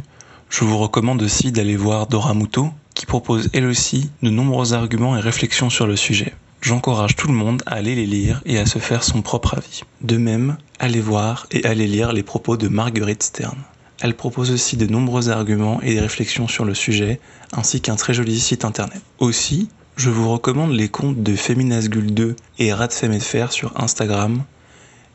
je 0.50 0.64
vous 0.64 0.78
recommande 0.78 1.20
aussi 1.20 1.50
d'aller 1.50 1.76
voir 1.76 2.06
Dora 2.06 2.32
Muto, 2.32 2.70
qui 2.96 3.06
propose 3.06 3.50
elle 3.52 3.66
aussi 3.66 4.10
de 4.22 4.30
nombreux 4.30 4.72
arguments 4.72 5.16
et 5.16 5.20
réflexions 5.20 5.70
sur 5.70 5.86
le 5.86 5.96
sujet. 5.96 6.32
J'encourage 6.62 7.14
tout 7.14 7.28
le 7.28 7.34
monde 7.34 7.62
à 7.66 7.74
aller 7.74 7.94
les 7.94 8.06
lire 8.06 8.40
et 8.46 8.58
à 8.58 8.64
se 8.64 8.78
faire 8.78 9.04
son 9.04 9.20
propre 9.20 9.58
avis. 9.58 9.82
De 10.00 10.16
même, 10.16 10.56
allez 10.80 11.02
voir 11.02 11.46
et 11.52 11.64
allez 11.66 11.86
lire 11.86 12.12
les 12.14 12.22
propos 12.22 12.56
de 12.56 12.68
Marguerite 12.68 13.22
Stern. 13.22 13.58
Elle 14.00 14.16
propose 14.16 14.50
aussi 14.50 14.78
de 14.78 14.86
nombreux 14.86 15.28
arguments 15.28 15.80
et 15.82 15.92
des 15.92 16.00
réflexions 16.00 16.48
sur 16.48 16.64
le 16.64 16.74
sujet, 16.74 17.20
ainsi 17.52 17.82
qu'un 17.82 17.96
très 17.96 18.14
joli 18.14 18.40
site 18.40 18.64
internet. 18.64 19.02
Aussi, 19.18 19.68
Je 19.98 20.10
vous 20.10 20.30
recommande 20.30 20.72
les 20.72 20.90
comptes 20.90 21.22
de 21.22 21.34
Feminasgul2 21.34 22.36
et 22.58 22.72
Radfemfr 22.74 23.50
sur 23.50 23.72
Instagram. 23.80 24.44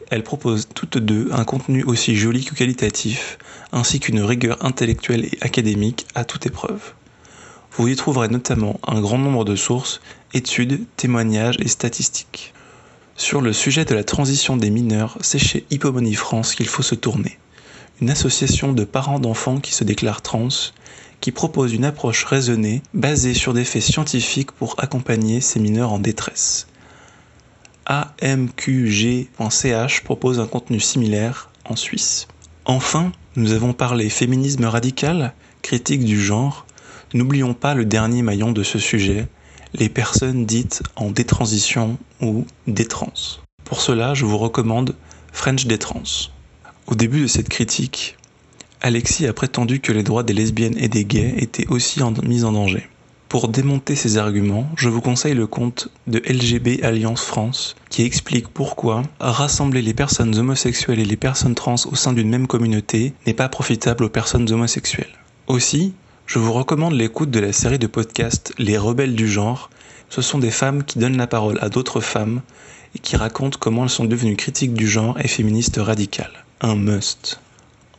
Elles 0.10 0.24
proposent 0.24 0.68
toutes 0.74 0.98
deux 0.98 1.30
un 1.32 1.44
contenu 1.44 1.84
aussi 1.84 2.16
joli 2.16 2.44
que 2.44 2.56
qualitatif, 2.56 3.38
ainsi 3.72 4.00
qu'une 4.00 4.22
rigueur 4.22 4.58
intellectuelle 4.66 5.26
et 5.26 5.38
académique 5.42 6.08
à 6.16 6.26
toute 6.26 6.48
épreuve. 6.48 6.94
Vous 7.78 7.88
y 7.88 7.96
trouverez 7.96 8.28
notamment 8.28 8.80
un 8.86 9.00
grand 9.00 9.18
nombre 9.18 9.46
de 9.46 9.56
sources, 9.56 10.02
études, 10.34 10.86
témoignages 10.98 11.56
et 11.60 11.68
statistiques. 11.68 12.54
Sur 13.16 13.40
le 13.40 13.54
sujet 13.54 13.86
de 13.86 13.96
la 13.96 14.04
transition 14.04 14.58
des 14.58 14.70
mineurs, 14.70 15.18
c'est 15.22 15.40
chez 15.40 15.66
Hippomonie 15.70 16.16
France 16.16 16.54
qu'il 16.56 16.68
faut 16.68 16.84
se 16.84 16.96
tourner. 16.96 17.38
Une 18.02 18.10
association 18.10 18.74
de 18.74 18.84
parents 18.84 19.20
d'enfants 19.20 19.60
qui 19.60 19.74
se 19.74 19.84
déclarent 19.84 20.22
trans, 20.22 20.50
qui 21.22 21.32
propose 21.32 21.74
une 21.74 21.86
approche 21.86 22.26
raisonnée 22.26 22.82
basée 22.94 23.34
sur 23.34 23.54
des 23.54 23.64
faits 23.64 23.84
scientifiques 23.84 24.52
pour 24.52 24.76
accompagner 24.80 25.40
ces 25.40 25.60
mineurs 25.60 25.94
en 25.94 26.00
détresse. 26.00 26.68
AMQG.ch 27.86 29.34
propose 30.04 30.40
un 30.40 30.48
contenu 30.48 30.80
similaire 30.80 31.52
en 31.66 31.76
Suisse. 31.76 32.28
Enfin, 32.66 33.12
nous 33.36 33.54
avons 33.54 33.74
parlé 33.74 34.10
féminisme 34.10 34.66
radical, 34.66 35.34
critique 35.62 36.04
du 36.04 36.20
genre. 36.20 36.66
N'oublions 37.14 37.54
pas 37.54 37.74
le 37.74 37.84
dernier 37.84 38.22
maillon 38.22 38.54
de 38.54 38.64
ce 38.64 38.80
sujet, 38.80 39.28
les 39.74 39.90
personnes 39.90 40.46
dites 40.46 40.82
en 40.96 41.12
détransition 41.12 41.98
ou 42.22 42.46
détrans. 42.68 43.14
Pour 43.66 43.82
cela, 43.82 44.14
je 44.14 44.26
vous 44.26 44.38
recommande 44.38 44.96
French 45.34 45.66
Détrans. 45.66 46.30
Au 46.88 46.96
début 46.96 47.22
de 47.22 47.28
cette 47.28 47.50
critique, 47.50 48.18
Alexis 48.80 49.28
a 49.28 49.34
prétendu 49.34 49.80
que 49.80 49.92
les 49.92 50.04
droits 50.04 50.24
des 50.24 50.34
lesbiennes 50.34 50.78
et 50.78 50.88
des 50.88 51.06
gays 51.06 51.36
étaient 51.38 51.68
aussi 51.68 52.02
mis 52.24 52.44
en 52.44 52.54
danger. 52.54 52.88
Pour 53.28 53.48
démonter 53.48 53.96
ces 53.96 54.18
arguments, 54.18 54.70
je 54.76 54.90
vous 54.90 55.00
conseille 55.00 55.36
le 55.36 55.48
compte 55.48 55.90
de 56.08 56.20
LGB 56.20 56.82
Alliance 56.84 57.24
France 57.24 57.76
qui 57.90 58.04
explique 58.04 58.48
pourquoi 58.50 59.04
rassembler 59.20 59.82
les 59.82 59.94
personnes 59.94 60.38
homosexuelles 60.38 61.00
et 61.00 61.06
les 61.06 61.16
personnes 61.16 61.56
trans 61.56 61.76
au 61.90 61.96
sein 61.96 62.12
d'une 62.12 62.30
même 62.30 62.48
communauté 62.48 63.14
n'est 63.28 63.34
pas 63.34 63.48
profitable 63.48 64.04
aux 64.04 64.10
personnes 64.10 64.52
homosexuelles. 64.52 65.18
Aussi, 65.48 65.94
je 66.32 66.40
vous 66.40 66.54
recommande 66.54 66.94
l'écoute 66.94 67.30
de 67.30 67.42
la 67.42 67.52
série 67.52 67.78
de 67.78 67.88
podcasts 67.88 68.54
Les 68.58 68.78
rebelles 68.78 69.16
du 69.16 69.28
genre. 69.28 69.70
Ce 70.08 70.22
sont 70.22 70.40
des 70.40 70.50
femmes 70.50 70.86
qui 70.86 70.98
donnent 70.98 71.18
la 71.18 71.28
parole 71.28 71.60
à 71.60 71.68
d'autres 71.68 72.00
femmes 72.00 72.42
et 72.96 73.00
qui 73.00 73.18
racontent 73.18 73.58
comment 73.60 73.84
elles 73.84 73.90
sont 73.90 74.06
devenues 74.06 74.38
critiques 74.38 74.74
du 74.74 74.88
genre 74.88 75.20
et 75.20 75.28
féministes 75.28 75.76
radicales. 75.76 76.46
Un 76.62 76.76
must. 76.76 77.42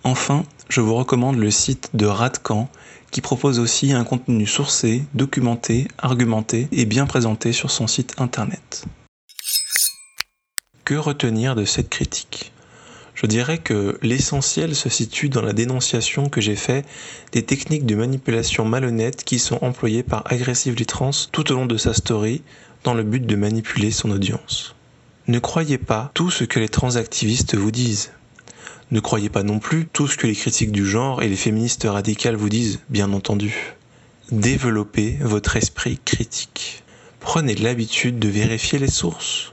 Enfin, 0.03 0.45
je 0.71 0.81
vous 0.81 0.95
recommande 0.95 1.37
le 1.37 1.51
site 1.51 1.91
de 1.93 2.07
Radcan 2.07 2.71
qui 3.11 3.21
propose 3.21 3.59
aussi 3.59 3.93
un 3.93 4.03
contenu 4.03 4.47
sourcé, 4.47 5.05
documenté, 5.13 5.89
argumenté 5.99 6.69
et 6.73 6.87
bien 6.87 7.05
présenté 7.05 7.53
sur 7.53 7.71
son 7.71 7.87
site 7.87 8.15
internet. 8.19 8.87
Que 10.87 10.95
retenir 10.95 11.55
de 11.55 11.67
cette 11.67 11.91
critique? 11.91 12.51
Je 13.23 13.29
dirais 13.29 13.59
que 13.59 13.99
l'essentiel 14.03 14.75
se 14.75 14.89
situe 14.89 15.29
dans 15.29 15.43
la 15.43 15.53
dénonciation 15.53 16.29
que 16.29 16.41
j'ai 16.41 16.57
faite 16.57 16.85
des 17.31 17.45
techniques 17.45 17.87
de 17.87 17.95
manipulation 17.95 18.65
malhonnêtes 18.65 19.23
qui 19.23 19.39
sont 19.39 19.63
employées 19.63 20.03
par 20.03 20.25
Aggressively 20.27 20.87
Trans 20.87 21.13
tout 21.31 21.53
au 21.53 21.55
long 21.55 21.67
de 21.67 21.77
sa 21.77 21.95
story 21.95 22.43
dans 22.83 22.95
le 22.95 23.05
but 23.05 23.25
de 23.25 23.37
manipuler 23.37 23.93
son 23.93 24.11
audience. 24.11 24.75
Ne 25.29 25.39
croyez 25.39 25.79
pas 25.79 26.11
tout 26.15 26.33
ce 26.33 26.43
que 26.43 26.59
les 26.59 26.69
transactivistes 26.69 27.55
vous 27.55 27.71
disent. 27.71 28.11
Ne 28.91 28.99
croyez 28.99 29.29
pas 29.29 29.45
non 29.45 29.61
plus 29.61 29.87
tout 29.87 30.09
ce 30.09 30.17
que 30.17 30.27
les 30.27 30.35
critiques 30.35 30.73
du 30.73 30.85
genre 30.85 31.23
et 31.23 31.29
les 31.29 31.37
féministes 31.37 31.87
radicales 31.89 32.35
vous 32.35 32.49
disent, 32.49 32.81
bien 32.89 33.13
entendu. 33.13 33.77
Développez 34.33 35.19
votre 35.21 35.57
esprit 35.57 36.01
critique. 36.05 36.83
Prenez 37.21 37.55
l'habitude 37.55 38.19
de 38.19 38.29
vérifier 38.29 38.81
les 38.81 38.91
sources 38.91 39.53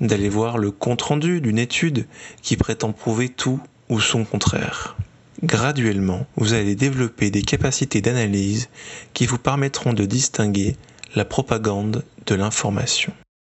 d'aller 0.00 0.28
voir 0.28 0.58
le 0.58 0.70
compte-rendu 0.70 1.40
d'une 1.40 1.58
étude 1.58 2.06
qui 2.42 2.56
prétend 2.56 2.92
prouver 2.92 3.28
tout 3.28 3.60
ou 3.88 4.00
son 4.00 4.24
contraire. 4.24 4.96
Graduellement, 5.42 6.26
vous 6.36 6.52
allez 6.52 6.74
développer 6.74 7.30
des 7.30 7.42
capacités 7.42 8.00
d'analyse 8.00 8.68
qui 9.14 9.26
vous 9.26 9.38
permettront 9.38 9.92
de 9.92 10.04
distinguer 10.04 10.76
la 11.14 11.24
propagande 11.24 12.04
de 12.26 12.34
l'information. 12.34 13.12